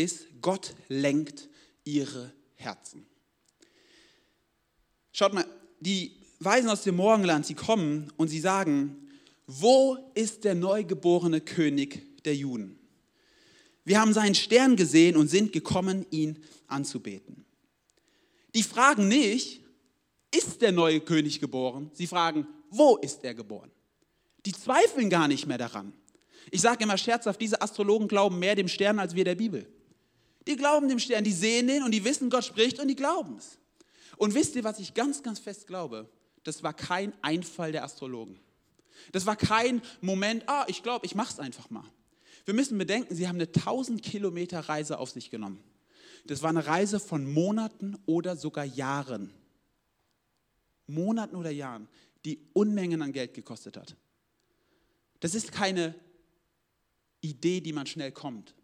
ist, 0.00 0.26
Gott 0.40 0.74
lenkt 0.88 1.48
ihre 1.84 2.32
Herzen. 2.54 3.06
Schaut 5.12 5.34
mal, 5.34 5.44
die 5.80 6.16
Weisen 6.38 6.70
aus 6.70 6.82
dem 6.82 6.96
Morgenland, 6.96 7.46
sie 7.46 7.54
kommen 7.54 8.12
und 8.16 8.28
sie 8.28 8.40
sagen, 8.40 9.08
wo 9.46 9.98
ist 10.14 10.44
der 10.44 10.54
neugeborene 10.54 11.40
König 11.40 12.22
der 12.24 12.34
Juden? 12.34 12.78
Wir 13.84 14.00
haben 14.00 14.12
seinen 14.12 14.34
Stern 14.34 14.76
gesehen 14.76 15.16
und 15.16 15.28
sind 15.28 15.52
gekommen, 15.52 16.06
ihn 16.10 16.38
anzubeten. 16.66 17.44
Die 18.54 18.62
fragen 18.62 19.08
nicht, 19.08 19.60
ist 20.34 20.62
der 20.62 20.72
neue 20.72 21.00
König 21.00 21.40
geboren? 21.40 21.90
Sie 21.92 22.06
fragen, 22.06 22.46
wo 22.70 22.96
ist 22.96 23.24
er 23.24 23.34
geboren? 23.34 23.70
Die 24.46 24.52
zweifeln 24.52 25.10
gar 25.10 25.28
nicht 25.28 25.46
mehr 25.46 25.58
daran. 25.58 25.92
Ich 26.50 26.60
sage 26.60 26.84
immer 26.84 26.96
scherzhaft, 26.96 27.40
diese 27.40 27.60
Astrologen 27.60 28.08
glauben 28.08 28.38
mehr 28.38 28.54
dem 28.54 28.68
Stern 28.68 28.98
als 28.98 29.14
wir 29.14 29.24
der 29.24 29.34
Bibel. 29.34 29.66
Die 30.46 30.56
glauben 30.56 30.88
dem 30.88 30.98
Stern, 30.98 31.24
die 31.24 31.32
sehen 31.32 31.66
den 31.66 31.82
und 31.82 31.92
die 31.92 32.04
wissen, 32.04 32.30
Gott 32.30 32.44
spricht 32.44 32.78
und 32.78 32.88
die 32.88 32.96
glauben 32.96 33.36
es. 33.36 33.58
Und 34.16 34.34
wisst 34.34 34.56
ihr, 34.56 34.64
was 34.64 34.78
ich 34.78 34.94
ganz, 34.94 35.22
ganz 35.22 35.38
fest 35.38 35.66
glaube? 35.66 36.08
Das 36.44 36.62
war 36.62 36.74
kein 36.74 37.12
Einfall 37.22 37.72
der 37.72 37.84
Astrologen. 37.84 38.38
Das 39.12 39.26
war 39.26 39.36
kein 39.36 39.82
Moment, 40.00 40.44
ah, 40.46 40.64
ich 40.68 40.82
glaube, 40.82 41.06
ich 41.06 41.14
mache 41.14 41.32
es 41.32 41.38
einfach 41.38 41.70
mal. 41.70 41.84
Wir 42.44 42.54
müssen 42.54 42.78
bedenken, 42.78 43.14
sie 43.14 43.28
haben 43.28 43.36
eine 43.36 43.44
1000 43.46 44.02
Kilometer 44.02 44.60
Reise 44.60 44.98
auf 44.98 45.10
sich 45.10 45.30
genommen. 45.30 45.62
Das 46.26 46.42
war 46.42 46.50
eine 46.50 46.66
Reise 46.66 47.00
von 47.00 47.30
Monaten 47.30 47.96
oder 48.06 48.36
sogar 48.36 48.64
Jahren. 48.64 49.32
Monaten 50.86 51.36
oder 51.36 51.50
Jahren, 51.50 51.88
die 52.24 52.40
Unmengen 52.52 53.02
an 53.02 53.12
Geld 53.12 53.34
gekostet 53.34 53.76
hat. 53.76 53.96
Das 55.20 55.34
ist 55.34 55.52
keine 55.52 55.94
Idee, 57.20 57.60
die 57.60 57.72
man 57.72 57.86
schnell 57.86 58.12
kommt. 58.12 58.54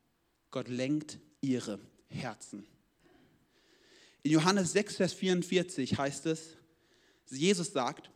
Gott 0.51 0.69
lenkt 0.69 1.19
ihre 1.47 1.79
Herzen. 2.09 2.67
In 4.23 4.33
Johannes 4.33 4.73
6, 4.73 4.97
Vers 4.97 5.13
44 5.13 5.97
heißt 5.97 6.27
es, 6.27 6.57
Jesus 7.31 7.73
sagt, 7.73 8.11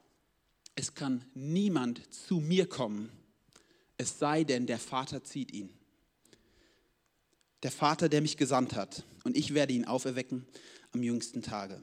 es 0.74 0.94
kann 0.94 1.24
niemand 1.34 2.12
zu 2.12 2.40
mir 2.40 2.68
kommen, 2.68 3.10
es 3.96 4.18
sei 4.18 4.44
denn, 4.44 4.66
der 4.66 4.78
Vater 4.78 5.22
zieht 5.22 5.52
ihn. 5.52 5.70
Der 7.62 7.70
Vater, 7.70 8.08
der 8.08 8.22
mich 8.22 8.36
gesandt 8.36 8.74
hat, 8.74 9.04
und 9.24 9.36
ich 9.36 9.54
werde 9.54 9.74
ihn 9.74 9.84
auferwecken 9.84 10.46
am 10.92 11.02
jüngsten 11.02 11.42
Tage. 11.42 11.80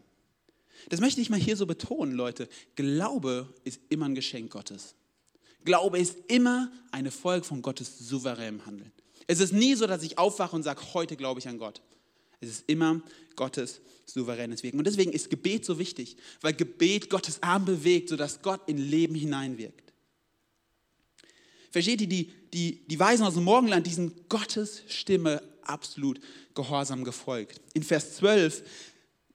Das 0.90 1.00
möchte 1.00 1.22
ich 1.22 1.30
mal 1.30 1.40
hier 1.40 1.56
so 1.56 1.66
betonen, 1.66 2.14
Leute. 2.14 2.50
Glaube 2.76 3.54
ist 3.64 3.80
immer 3.90 4.06
ein 4.06 4.16
Geschenk 4.16 4.52
Gottes. 4.52 4.96
Glaube 5.64 6.00
ist 6.00 6.18
immer 6.28 6.72
eine 6.92 7.12
Folge 7.12 7.46
von 7.46 7.62
Gottes 7.62 8.00
souveränem 8.00 8.66
Handeln. 8.66 8.92
Es 9.28 9.40
ist 9.40 9.54
nie 9.54 9.76
so, 9.76 9.86
dass 9.88 10.04
ich 10.04 10.18
aufwache 10.18 10.56
und 10.56 10.64
sage, 10.64 10.82
heute 10.94 11.16
glaube 11.18 11.40
ich 11.40 11.48
an 11.48 11.58
Gott. 11.58 11.82
Es 12.40 12.50
ist 12.50 12.64
immer 12.68 13.02
Gottes 13.36 13.82
souveränes 14.06 14.64
Wirken. 14.64 14.78
Und 14.78 14.88
deswegen 14.88 15.12
ist 15.12 15.30
Gebet 15.30 15.66
so 15.66 15.80
wichtig, 15.80 16.18
weil 16.42 16.54
Gebet 16.54 17.10
Gottes 17.10 17.44
Arm 17.44 17.66
bewegt, 17.66 18.10
sodass 18.10 18.42
Gott 18.42 18.62
in 18.68 18.78
Leben 18.78 19.16
hineinwirkt. 19.16 19.94
Versteht 21.72 22.02
ihr, 22.02 22.08
die, 22.08 22.32
die, 22.54 22.88
die 22.88 23.00
Weisen 23.00 23.26
aus 23.26 23.34
dem 23.34 23.44
Morgenland, 23.44 23.86
die 23.86 23.94
sind 23.94 24.30
Gottes 24.30 24.84
Stimme 24.88 25.42
absolut 25.64 26.20
gehorsam 26.54 27.04
gefolgt. 27.04 27.60
In 27.74 27.84
Vers 27.84 28.16
12 28.16 28.64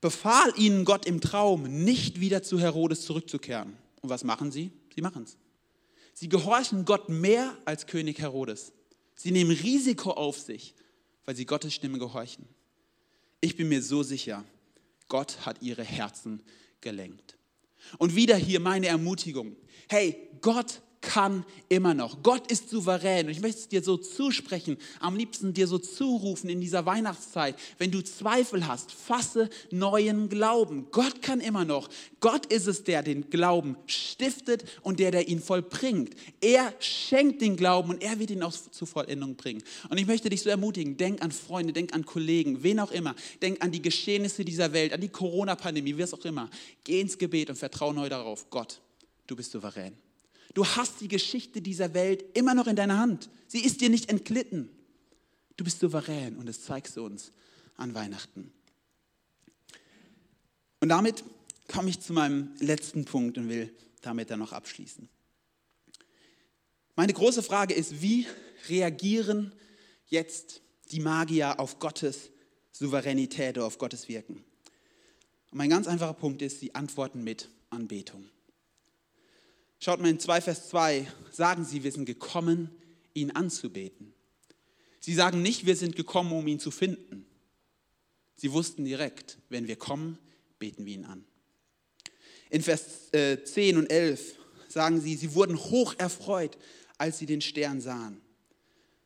befahl 0.00 0.52
ihnen 0.56 0.84
Gott 0.84 1.06
im 1.06 1.20
Traum, 1.20 1.84
nicht 1.84 2.20
wieder 2.20 2.42
zu 2.42 2.58
Herodes 2.58 3.02
zurückzukehren. 3.02 3.76
Und 4.00 4.08
was 4.08 4.24
machen 4.24 4.50
sie? 4.50 4.72
Sie 4.94 5.02
machen 5.02 5.24
es. 5.24 5.36
Sie 6.14 6.28
gehorchen 6.28 6.84
Gott 6.84 7.08
mehr 7.08 7.56
als 7.64 7.86
König 7.86 8.18
Herodes. 8.18 8.72
Sie 9.22 9.30
nehmen 9.30 9.52
Risiko 9.52 10.10
auf 10.10 10.36
sich, 10.36 10.74
weil 11.26 11.36
sie 11.36 11.46
Gottes 11.46 11.72
Stimme 11.72 12.00
gehorchen. 12.00 12.44
Ich 13.40 13.56
bin 13.56 13.68
mir 13.68 13.80
so 13.80 14.02
sicher, 14.02 14.44
Gott 15.06 15.46
hat 15.46 15.62
ihre 15.62 15.84
Herzen 15.84 16.42
gelenkt. 16.80 17.38
Und 17.98 18.16
wieder 18.16 18.34
hier 18.34 18.58
meine 18.58 18.88
Ermutigung. 18.88 19.54
Hey, 19.88 20.28
Gott 20.40 20.82
kann 21.02 21.44
immer 21.68 21.92
noch. 21.92 22.22
Gott 22.22 22.50
ist 22.50 22.70
souverän. 22.70 23.26
Und 23.26 23.32
ich 23.32 23.42
möchte 23.42 23.60
es 23.60 23.68
dir 23.68 23.82
so 23.82 23.98
zusprechen, 23.98 24.78
am 25.00 25.16
liebsten 25.16 25.52
dir 25.52 25.66
so 25.66 25.78
zurufen 25.78 26.48
in 26.48 26.60
dieser 26.60 26.86
Weihnachtszeit. 26.86 27.56
Wenn 27.76 27.90
du 27.90 28.02
Zweifel 28.02 28.66
hast, 28.66 28.92
fasse 28.92 29.50
neuen 29.70 30.28
Glauben. 30.28 30.86
Gott 30.92 31.20
kann 31.20 31.40
immer 31.40 31.64
noch. 31.64 31.90
Gott 32.20 32.46
ist 32.46 32.68
es, 32.68 32.84
der 32.84 33.02
den 33.02 33.28
Glauben 33.28 33.76
stiftet 33.86 34.64
und 34.82 35.00
der, 35.00 35.10
der 35.10 35.28
ihn 35.28 35.40
vollbringt. 35.40 36.14
Er 36.40 36.72
schenkt 36.78 37.42
den 37.42 37.56
Glauben 37.56 37.90
und 37.90 38.02
er 38.02 38.18
wird 38.18 38.30
ihn 38.30 38.42
auch 38.42 38.52
zur 38.52 38.86
Vollendung 38.86 39.34
bringen. 39.34 39.62
Und 39.90 39.98
ich 39.98 40.06
möchte 40.06 40.30
dich 40.30 40.42
so 40.42 40.50
ermutigen, 40.50 40.96
denk 40.96 41.20
an 41.20 41.32
Freunde, 41.32 41.72
denk 41.72 41.92
an 41.94 42.06
Kollegen, 42.06 42.62
wen 42.62 42.78
auch 42.78 42.92
immer. 42.92 43.14
Denk 43.42 43.62
an 43.62 43.72
die 43.72 43.82
Geschehnisse 43.82 44.44
dieser 44.44 44.72
Welt, 44.72 44.92
an 44.92 45.00
die 45.00 45.08
Corona-Pandemie, 45.08 45.96
wie 45.96 46.02
es 46.02 46.14
auch 46.14 46.24
immer. 46.24 46.48
Geh 46.84 47.00
ins 47.00 47.18
Gebet 47.18 47.50
und 47.50 47.56
vertraue 47.56 47.92
neu 47.92 48.08
darauf. 48.08 48.48
Gott, 48.50 48.80
du 49.26 49.34
bist 49.34 49.50
souverän. 49.50 50.01
Du 50.54 50.66
hast 50.66 51.00
die 51.00 51.08
Geschichte 51.08 51.62
dieser 51.62 51.94
Welt 51.94 52.24
immer 52.36 52.54
noch 52.54 52.66
in 52.66 52.76
deiner 52.76 52.98
Hand. 52.98 53.30
Sie 53.46 53.64
ist 53.64 53.80
dir 53.80 53.88
nicht 53.88 54.10
entglitten. 54.10 54.68
Du 55.56 55.64
bist 55.64 55.80
souverän 55.80 56.36
und 56.36 56.46
das 56.46 56.62
zeigst 56.62 56.96
du 56.96 57.04
uns 57.04 57.32
an 57.76 57.94
Weihnachten. 57.94 58.52
Und 60.80 60.88
damit 60.88 61.24
komme 61.68 61.90
ich 61.90 62.00
zu 62.00 62.12
meinem 62.12 62.50
letzten 62.58 63.04
Punkt 63.04 63.38
und 63.38 63.48
will 63.48 63.72
damit 64.02 64.30
dann 64.30 64.40
noch 64.40 64.52
abschließen. 64.52 65.08
Meine 66.96 67.12
große 67.12 67.42
Frage 67.42 67.72
ist, 67.72 68.02
wie 68.02 68.26
reagieren 68.68 69.52
jetzt 70.08 70.60
die 70.90 71.00
Magier 71.00 71.58
auf 71.58 71.78
Gottes 71.78 72.30
Souveränität 72.72 73.56
oder 73.56 73.66
auf 73.66 73.78
Gottes 73.78 74.08
Wirken? 74.08 74.44
Und 75.50 75.58
mein 75.58 75.70
ganz 75.70 75.86
einfacher 75.86 76.14
Punkt 76.14 76.42
ist, 76.42 76.60
sie 76.60 76.74
antworten 76.74 77.24
mit 77.24 77.48
Anbetung. 77.70 78.24
Schaut 79.84 80.00
mal 80.00 80.10
in 80.10 80.20
2 80.20 80.42
Vers 80.42 80.68
2, 80.68 81.08
sagen 81.32 81.64
sie, 81.64 81.82
wir 81.82 81.90
sind 81.90 82.04
gekommen, 82.04 82.70
ihn 83.14 83.32
anzubeten. 83.32 84.14
Sie 85.00 85.12
sagen 85.12 85.42
nicht, 85.42 85.66
wir 85.66 85.74
sind 85.74 85.96
gekommen, 85.96 86.30
um 86.30 86.46
ihn 86.46 86.60
zu 86.60 86.70
finden. 86.70 87.26
Sie 88.36 88.52
wussten 88.52 88.84
direkt, 88.84 89.38
wenn 89.48 89.66
wir 89.66 89.74
kommen, 89.74 90.18
beten 90.60 90.86
wir 90.86 90.94
ihn 90.94 91.04
an. 91.04 91.24
In 92.48 92.62
Vers 92.62 93.10
10 93.10 93.40
äh, 93.74 93.76
und 93.76 93.90
11 93.90 94.36
sagen 94.68 95.00
sie, 95.00 95.16
sie 95.16 95.34
wurden 95.34 95.58
hoch 95.58 95.96
erfreut, 95.98 96.58
als 96.96 97.18
sie 97.18 97.26
den 97.26 97.40
Stern 97.40 97.80
sahen. 97.80 98.20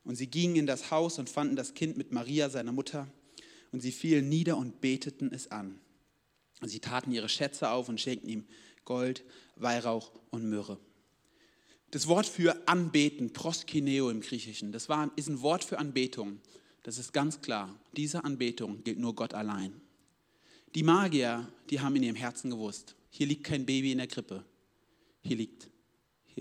Und 0.05 0.17
sie 0.17 0.27
gingen 0.27 0.57
in 0.57 0.67
das 0.67 0.91
Haus 0.91 1.19
und 1.19 1.31
fanden 1.31 1.57
das 1.57 1.73
Kind 1.73 1.97
mit 1.97 2.13
Maria, 2.13 2.51
seiner 2.51 2.73
Mutter, 2.73 3.09
und 3.73 3.81
sie 3.81 3.93
fielen 3.93 4.29
nieder 4.29 4.59
und 4.59 4.83
beteten 4.83 5.31
es 5.33 5.51
an. 5.51 5.81
Und 6.61 6.69
sie 6.69 6.81
taten 6.81 7.13
ihre 7.13 7.31
Schätze 7.31 7.71
auf 7.71 7.89
und 7.89 7.99
schenkten 7.99 8.29
ihm 8.29 8.45
Gold, 8.87 9.23
Weihrauch 9.57 10.11
und 10.31 10.49
Myrrhe. 10.49 10.79
Das 11.91 12.09
Wort 12.09 12.27
für 12.27 12.67
anbeten, 12.67 13.35
proskineo 13.35 14.09
im 14.09 14.23
Griechischen, 14.23 14.73
das 14.73 14.89
war, 14.89 15.11
ist 15.17 15.29
ein 15.29 15.43
Wort 15.43 15.63
für 15.63 15.79
Anbetung. 15.79 16.41
Das 16.83 16.99
ist 16.99 17.13
ganz 17.13 17.41
klar. 17.41 17.79
Diese 17.97 18.25
Anbetung 18.25 18.83
gilt 18.83 18.99
nur 18.99 19.15
Gott 19.15 19.35
allein. 19.35 19.81
Die 20.75 20.83
Magier, 20.83 21.47
die 21.69 21.81
haben 21.81 21.97
in 21.97 22.05
ihrem 22.05 22.17
Herzen 22.17 22.51
gewusst, 22.51 22.97
hier 23.11 23.27
liegt 23.27 23.45
kein 23.45 23.67
Baby 23.67 23.93
in 23.93 23.99
der 23.99 24.07
Krippe. 24.07 24.45
Hier 25.23 25.37
liegt 25.37 25.69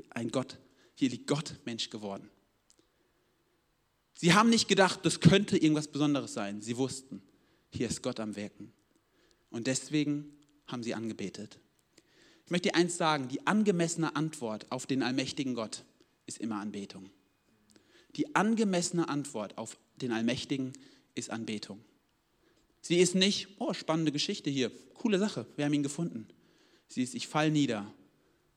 ein 0.10 0.30
Gott. 0.30 0.58
Hier 0.94 1.10
liegt 1.10 1.28
Gott 1.28 1.56
Mensch 1.66 1.90
geworden. 1.90 2.30
Sie 4.14 4.34
haben 4.34 4.50
nicht 4.50 4.68
gedacht, 4.68 5.06
das 5.06 5.20
könnte 5.20 5.58
irgendwas 5.58 5.88
Besonderes 5.88 6.34
sein. 6.34 6.62
Sie 6.62 6.78
wussten, 6.78 7.22
hier 7.70 7.88
ist 7.88 8.02
Gott 8.02 8.20
am 8.20 8.36
Wirken. 8.36 8.72
Und 9.50 9.68
deswegen 9.68 10.34
haben 10.68 10.84
sie 10.84 10.94
angebetet. 10.94 11.60
Ich 12.46 12.52
möchte 12.52 12.70
dir 12.70 12.76
eins 12.76 12.98
sagen, 12.98 13.28
die 13.28 13.46
angemessene 13.48 14.16
Antwort 14.16 14.72
auf 14.72 14.86
den 14.86 15.02
allmächtigen 15.02 15.56
Gott 15.56 15.84
ist 16.28 16.38
immer 16.38 16.60
Anbetung. 16.60 17.10
Die 18.16 18.36
angemessene 18.36 19.10
Antwort 19.10 19.58
auf 19.58 19.78
den 19.98 20.12
Allmächtigen 20.12 20.74
ist 21.16 21.32
Anbetung. 21.32 21.84
Sie 22.82 22.98
ist 22.98 23.16
nicht, 23.16 23.48
oh, 23.58 23.74
spannende 23.74 24.12
Geschichte 24.12 24.50
hier, 24.50 24.72
coole 24.94 25.18
Sache, 25.18 25.48
wir 25.56 25.66
haben 25.66 25.74
ihn 25.74 25.84
gefunden. 25.84 26.28
Sie 26.88 27.02
ist, 27.02 27.16
ich 27.16 27.28
fall 27.28 27.50
nieder 27.50 27.92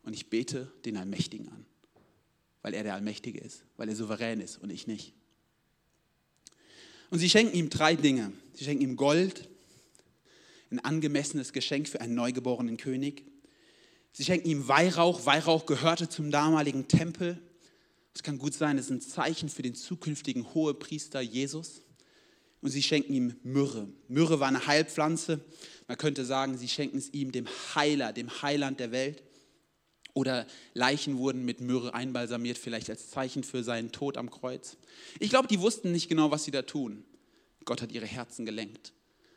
und 0.03 0.13
ich 0.13 0.29
bete 0.29 0.71
den 0.85 0.99
Allmächtigen 0.99 1.49
an, 1.49 1.65
weil 2.61 2.75
er 2.75 2.83
der 2.83 2.95
Allmächtige 2.95 3.41
ist, 3.41 3.65
weil 3.79 3.89
er 3.89 3.97
souverän 3.97 4.43
ist 4.43 4.59
und 4.59 4.69
ich 4.69 4.87
nicht. 4.87 5.15
Und 7.11 7.21
sie 7.21 7.31
schenken 7.31 7.57
ihm 7.57 7.71
drei 7.71 7.97
Dinge. 7.97 8.33
Sie 8.53 8.65
schenken 8.65 8.83
ihm 8.83 8.97
Gold, 8.97 9.49
ein 10.71 10.79
angemessenes 10.79 11.55
Geschenk 11.55 11.89
für 11.89 12.03
einen 12.03 12.15
neugeborenen 12.15 12.77
König. 12.77 13.25
Sie 14.19 14.25
schenken 14.25 14.49
ihm 14.49 14.67
Weihrauch. 14.67 15.27
Weihrauch 15.27 15.65
gehörte 15.65 16.09
zum 16.09 16.33
damaligen 16.33 16.89
Tempel. 16.89 17.41
Es 18.17 18.25
kann 18.25 18.37
gut 18.37 18.53
sein, 18.53 18.77
es 18.77 18.87
ist 18.87 18.91
ein 18.91 19.01
Zeichen 19.01 19.49
für 19.49 19.63
den 19.63 19.77
zukünftigen 19.77 20.55
Hohepriester 20.55 21.21
Jesus. 21.21 21.83
Und 22.61 22.71
sie 22.71 22.83
schenken 22.83 23.15
ihm 23.15 23.37
Myrrhe. 23.45 23.87
Myrrhe 24.09 24.41
war 24.41 24.49
eine 24.49 24.67
Heilpflanze. 24.67 25.41
Man 25.87 25.99
könnte 25.99 26.25
sagen, 26.25 26.59
sie 26.59 26.67
schenken 26.67 26.99
es 26.99 27.11
ihm, 27.11 27.31
dem 27.31 27.47
Heiler, 27.77 28.13
dem 28.13 28.43
Heiland 28.43 28.81
der 28.81 28.91
Welt. 28.91 29.23
Oder 30.15 30.49
Leichen 30.75 31.19
wurden 31.19 31.45
mit 31.45 31.61
Myrrhe 31.61 31.95
einbalsamiert, 31.95 32.59
vielleicht 32.59 32.91
als 32.91 33.11
Zeichen 33.11 33.45
für 33.45 33.63
seinen 33.63 33.93
Tod 33.93 34.17
am 34.17 34.31
Kreuz. 34.31 34.79
Ich 35.21 35.31
glaube, 35.31 35.47
die 35.47 35.61
wussten 35.61 35.93
nicht 35.93 36.09
genau, 36.09 36.33
was 36.33 36.43
sie 36.43 36.51
da 36.51 36.63
tun. 36.63 37.05
Gott 37.65 37.83
hat 37.83 37.93
ihre 37.93 38.07
Herzen 38.07 38.45
gelenkt. 38.45 38.93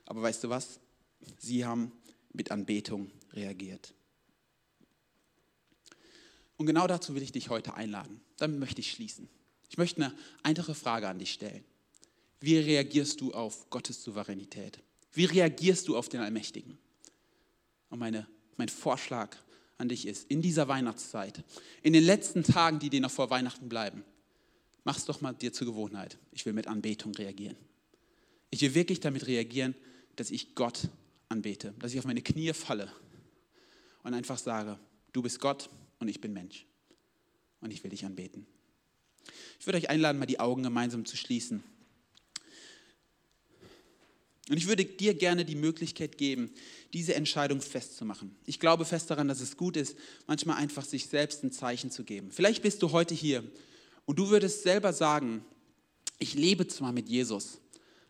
Aber 0.07 0.23
weißt 0.23 0.43
du 0.43 0.49
was? 0.49 0.79
Sie 1.37 1.65
haben 1.65 1.91
mit 2.33 2.49
Anbetung 2.49 3.11
reagiert. 3.33 3.93
Und 6.61 6.67
genau 6.67 6.85
dazu 6.85 7.15
will 7.15 7.23
ich 7.23 7.31
dich 7.31 7.49
heute 7.49 7.73
einladen. 7.73 8.21
Damit 8.37 8.59
möchte 8.59 8.81
ich 8.81 8.91
schließen. 8.91 9.27
Ich 9.67 9.79
möchte 9.79 10.03
eine 10.03 10.13
einfache 10.43 10.75
Frage 10.75 11.07
an 11.07 11.17
dich 11.17 11.31
stellen. 11.33 11.63
Wie 12.39 12.55
reagierst 12.55 13.19
du 13.19 13.33
auf 13.33 13.67
Gottes 13.71 14.03
Souveränität? 14.03 14.77
Wie 15.11 15.25
reagierst 15.25 15.87
du 15.87 15.97
auf 15.97 16.07
den 16.07 16.19
Allmächtigen? 16.19 16.77
Und 17.89 17.97
meine, 17.97 18.27
mein 18.57 18.69
Vorschlag 18.69 19.35
an 19.79 19.89
dich 19.89 20.05
ist, 20.05 20.29
in 20.29 20.43
dieser 20.43 20.67
Weihnachtszeit, 20.67 21.43
in 21.81 21.93
den 21.93 22.03
letzten 22.03 22.43
Tagen, 22.43 22.77
die 22.77 22.91
dir 22.91 23.01
noch 23.01 23.09
vor 23.09 23.31
Weihnachten 23.31 23.67
bleiben, 23.67 24.03
mach 24.83 24.99
es 24.99 25.05
doch 25.05 25.19
mal 25.19 25.33
dir 25.33 25.51
zur 25.53 25.65
Gewohnheit. 25.65 26.19
Ich 26.31 26.45
will 26.45 26.53
mit 26.53 26.67
Anbetung 26.67 27.15
reagieren. 27.15 27.57
Ich 28.51 28.61
will 28.61 28.75
wirklich 28.75 28.99
damit 28.99 29.25
reagieren, 29.25 29.73
dass 30.15 30.29
ich 30.29 30.53
Gott 30.53 30.89
anbete, 31.27 31.73
dass 31.79 31.91
ich 31.91 31.97
auf 31.97 32.05
meine 32.05 32.21
Knie 32.21 32.53
falle 32.53 32.91
und 34.03 34.13
einfach 34.13 34.37
sage, 34.37 34.77
du 35.11 35.23
bist 35.23 35.39
Gott 35.39 35.67
und 36.01 36.07
ich 36.07 36.19
bin 36.19 36.33
Mensch. 36.33 36.65
Und 37.61 37.71
ich 37.71 37.83
will 37.83 37.91
dich 37.91 38.05
anbeten. 38.05 38.47
Ich 39.59 39.67
würde 39.67 39.77
euch 39.77 39.89
einladen, 39.89 40.17
mal 40.17 40.25
die 40.25 40.39
Augen 40.39 40.63
gemeinsam 40.63 41.05
zu 41.05 41.15
schließen. 41.15 41.63
Und 44.49 44.57
ich 44.57 44.67
würde 44.67 44.83
dir 44.83 45.13
gerne 45.13 45.45
die 45.45 45.55
Möglichkeit 45.55 46.17
geben, 46.17 46.51
diese 46.93 47.13
Entscheidung 47.13 47.61
festzumachen. 47.61 48.35
Ich 48.47 48.59
glaube 48.59 48.83
fest 48.83 49.11
daran, 49.11 49.27
dass 49.27 49.39
es 49.39 49.55
gut 49.55 49.77
ist, 49.77 49.95
manchmal 50.25 50.57
einfach 50.57 50.83
sich 50.83 51.05
selbst 51.05 51.43
ein 51.43 51.51
Zeichen 51.51 51.91
zu 51.91 52.03
geben. 52.03 52.31
Vielleicht 52.31 52.63
bist 52.63 52.81
du 52.81 52.91
heute 52.91 53.13
hier 53.13 53.43
und 54.05 54.17
du 54.17 54.29
würdest 54.29 54.63
selber 54.63 54.93
sagen, 54.93 55.45
ich 56.17 56.33
lebe 56.33 56.67
zwar 56.67 56.91
mit 56.91 57.07
Jesus, 57.07 57.59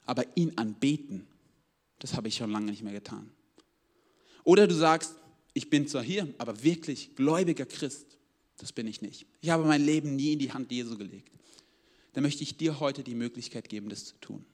aber 0.05 0.25
ihn 0.35 0.57
anbeten, 0.57 1.27
das 1.99 2.15
habe 2.15 2.29
ich 2.29 2.35
schon 2.37 2.51
lange 2.51 2.71
nicht 2.71 2.81
mehr 2.81 2.93
getan. 2.93 3.29
Oder 4.43 4.67
du 4.67 4.73
sagst, 4.73 5.15
ich 5.53 5.69
bin 5.69 5.87
zwar 5.87 6.03
hier, 6.03 6.33
aber 6.37 6.63
wirklich 6.63 7.15
gläubiger 7.15 7.65
Christ, 7.65 8.17
das 8.57 8.71
bin 8.71 8.87
ich 8.87 9.01
nicht. 9.01 9.25
Ich 9.41 9.49
habe 9.49 9.65
mein 9.65 9.83
Leben 9.83 10.15
nie 10.15 10.33
in 10.33 10.39
die 10.39 10.53
Hand 10.53 10.71
Jesu 10.71 10.97
gelegt. 10.97 11.31
Dann 12.13 12.23
möchte 12.23 12.43
ich 12.43 12.57
dir 12.57 12.79
heute 12.79 13.03
die 13.03 13.15
Möglichkeit 13.15 13.69
geben, 13.69 13.89
das 13.89 14.05
zu 14.05 14.15
tun. 14.17 14.45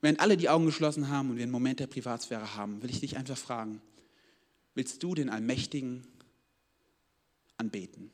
Wenn 0.00 0.18
alle 0.18 0.36
die 0.36 0.48
Augen 0.48 0.66
geschlossen 0.66 1.08
haben 1.08 1.30
und 1.30 1.36
wir 1.36 1.42
einen 1.42 1.52
Moment 1.52 1.80
der 1.80 1.86
Privatsphäre 1.86 2.54
haben, 2.54 2.82
will 2.82 2.90
ich 2.90 3.00
dich 3.00 3.16
einfach 3.16 3.38
fragen, 3.38 3.80
willst 4.74 5.02
du 5.02 5.14
den 5.14 5.30
Allmächtigen 5.30 6.06
anbeten? 7.56 8.10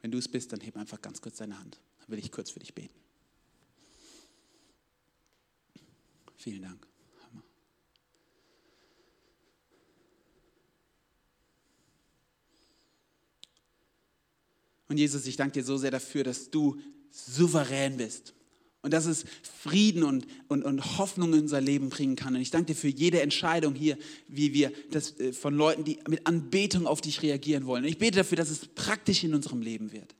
Wenn 0.00 0.10
du 0.10 0.18
es 0.18 0.28
bist, 0.28 0.52
dann 0.52 0.60
heb 0.60 0.76
einfach 0.76 1.00
ganz 1.00 1.20
kurz 1.20 1.38
deine 1.38 1.58
Hand. 1.58 1.80
Dann 2.00 2.08
will 2.08 2.18
ich 2.18 2.30
kurz 2.30 2.50
für 2.50 2.58
dich 2.58 2.74
beten. 2.74 3.03
Vielen 6.44 6.60
Dank. 6.60 6.86
Und 14.88 14.98
Jesus, 14.98 15.26
ich 15.26 15.36
danke 15.36 15.54
dir 15.54 15.64
so 15.64 15.78
sehr 15.78 15.90
dafür, 15.90 16.22
dass 16.22 16.50
du 16.50 16.78
souverän 17.10 17.96
bist 17.96 18.34
und 18.82 18.92
dass 18.92 19.06
es 19.06 19.24
Frieden 19.42 20.02
und, 20.02 20.26
und, 20.48 20.64
und 20.64 20.98
Hoffnung 20.98 21.32
in 21.32 21.40
unser 21.40 21.62
Leben 21.62 21.88
bringen 21.88 22.14
kann. 22.14 22.34
Und 22.34 22.42
ich 22.42 22.50
danke 22.50 22.74
dir 22.74 22.78
für 22.78 22.88
jede 22.88 23.22
Entscheidung 23.22 23.74
hier, 23.74 23.96
wie 24.28 24.52
wir 24.52 24.70
das 24.90 25.18
äh, 25.18 25.32
von 25.32 25.54
Leuten, 25.54 25.84
die 25.84 25.98
mit 26.10 26.26
Anbetung 26.26 26.86
auf 26.86 27.00
dich 27.00 27.22
reagieren 27.22 27.64
wollen. 27.64 27.84
Und 27.84 27.88
ich 27.88 27.96
bete 27.96 28.18
dafür, 28.18 28.36
dass 28.36 28.50
es 28.50 28.66
praktisch 28.66 29.24
in 29.24 29.34
unserem 29.34 29.62
Leben 29.62 29.92
wird. 29.92 30.14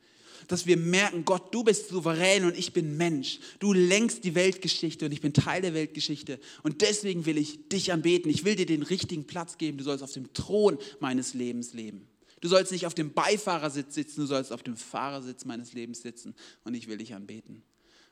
Dass 0.49 0.67
wir 0.67 0.77
merken, 0.77 1.25
Gott, 1.25 1.55
du 1.55 1.65
bist 1.65 1.89
souverän 1.89 2.45
und 2.45 2.57
ich 2.57 2.73
bin 2.73 2.97
Mensch. 2.97 3.41
Du 3.59 3.73
lenkst 3.73 4.25
die 4.25 4.35
Weltgeschichte 4.35 5.07
und 5.07 5.13
ich 5.13 5.21
bin 5.21 5.33
Teil 5.33 5.63
der 5.63 5.75
Weltgeschichte. 5.75 6.39
Und 6.63 6.83
deswegen 6.83 7.27
will 7.27 7.39
ich 7.39 7.69
dich 7.69 7.93
anbeten. 7.93 8.31
Ich 8.31 8.45
will 8.45 8.57
dir 8.57 8.67
den 8.67 8.83
richtigen 8.83 9.25
Platz 9.25 9.59
geben. 9.59 9.79
Du 9.79 9.85
sollst 9.85 10.03
auf 10.03 10.13
dem 10.13 10.33
Thron 10.33 10.79
meines 11.01 11.35
Lebens 11.35 11.73
leben. 11.75 12.07
Du 12.41 12.49
sollst 12.49 12.73
nicht 12.73 12.85
auf 12.85 12.95
dem 12.95 13.13
Beifahrersitz 13.13 13.95
sitzen, 13.95 14.21
du 14.21 14.27
sollst 14.27 14.53
auf 14.53 14.63
dem 14.63 14.77
Fahrersitz 14.77 15.47
meines 15.47 15.73
Lebens 15.73 16.03
sitzen. 16.03 16.35
Und 16.65 16.75
ich 16.75 16.89
will 16.89 16.99
dich 16.99 17.15
anbeten. 17.15 17.63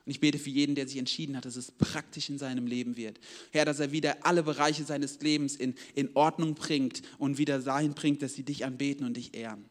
Und 0.05 0.11
ich 0.11 0.19
bete 0.19 0.37
für 0.37 0.49
jeden, 0.49 0.75
der 0.75 0.87
sich 0.87 0.97
entschieden 0.97 1.37
hat, 1.37 1.45
dass 1.45 1.55
es 1.55 1.71
praktisch 1.71 2.29
in 2.29 2.37
seinem 2.37 2.67
Leben 2.67 2.97
wird. 2.97 3.19
Herr, 3.51 3.63
dass 3.63 3.79
er 3.79 3.91
wieder 3.91 4.25
alle 4.25 4.43
Bereiche 4.43 4.83
seines 4.83 5.21
Lebens 5.21 5.55
in, 5.55 5.75
in 5.95 6.09
Ordnung 6.15 6.55
bringt 6.55 7.03
und 7.19 7.37
wieder 7.37 7.59
dahin 7.59 7.93
bringt, 7.93 8.21
dass 8.21 8.33
sie 8.33 8.43
dich 8.43 8.65
anbeten 8.65 9.05
und 9.05 9.15
dich 9.15 9.33
ehren. 9.33 9.65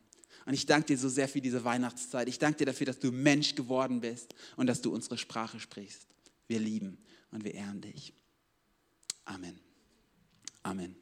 Und 0.44 0.54
ich 0.54 0.66
danke 0.66 0.88
dir 0.88 0.98
so 0.98 1.08
sehr 1.08 1.28
für 1.28 1.40
diese 1.40 1.64
Weihnachtszeit. 1.64 2.28
Ich 2.28 2.38
danke 2.38 2.58
dir 2.58 2.66
dafür, 2.66 2.86
dass 2.86 2.98
du 2.98 3.12
Mensch 3.12 3.54
geworden 3.54 4.00
bist 4.00 4.34
und 4.56 4.66
dass 4.66 4.82
du 4.82 4.92
unsere 4.92 5.18
Sprache 5.18 5.60
sprichst. 5.60 6.06
Wir 6.48 6.60
lieben 6.60 6.98
und 7.30 7.44
wir 7.44 7.54
ehren 7.54 7.80
dich. 7.80 8.12
Amen. 9.24 9.58
Amen. 10.62 11.01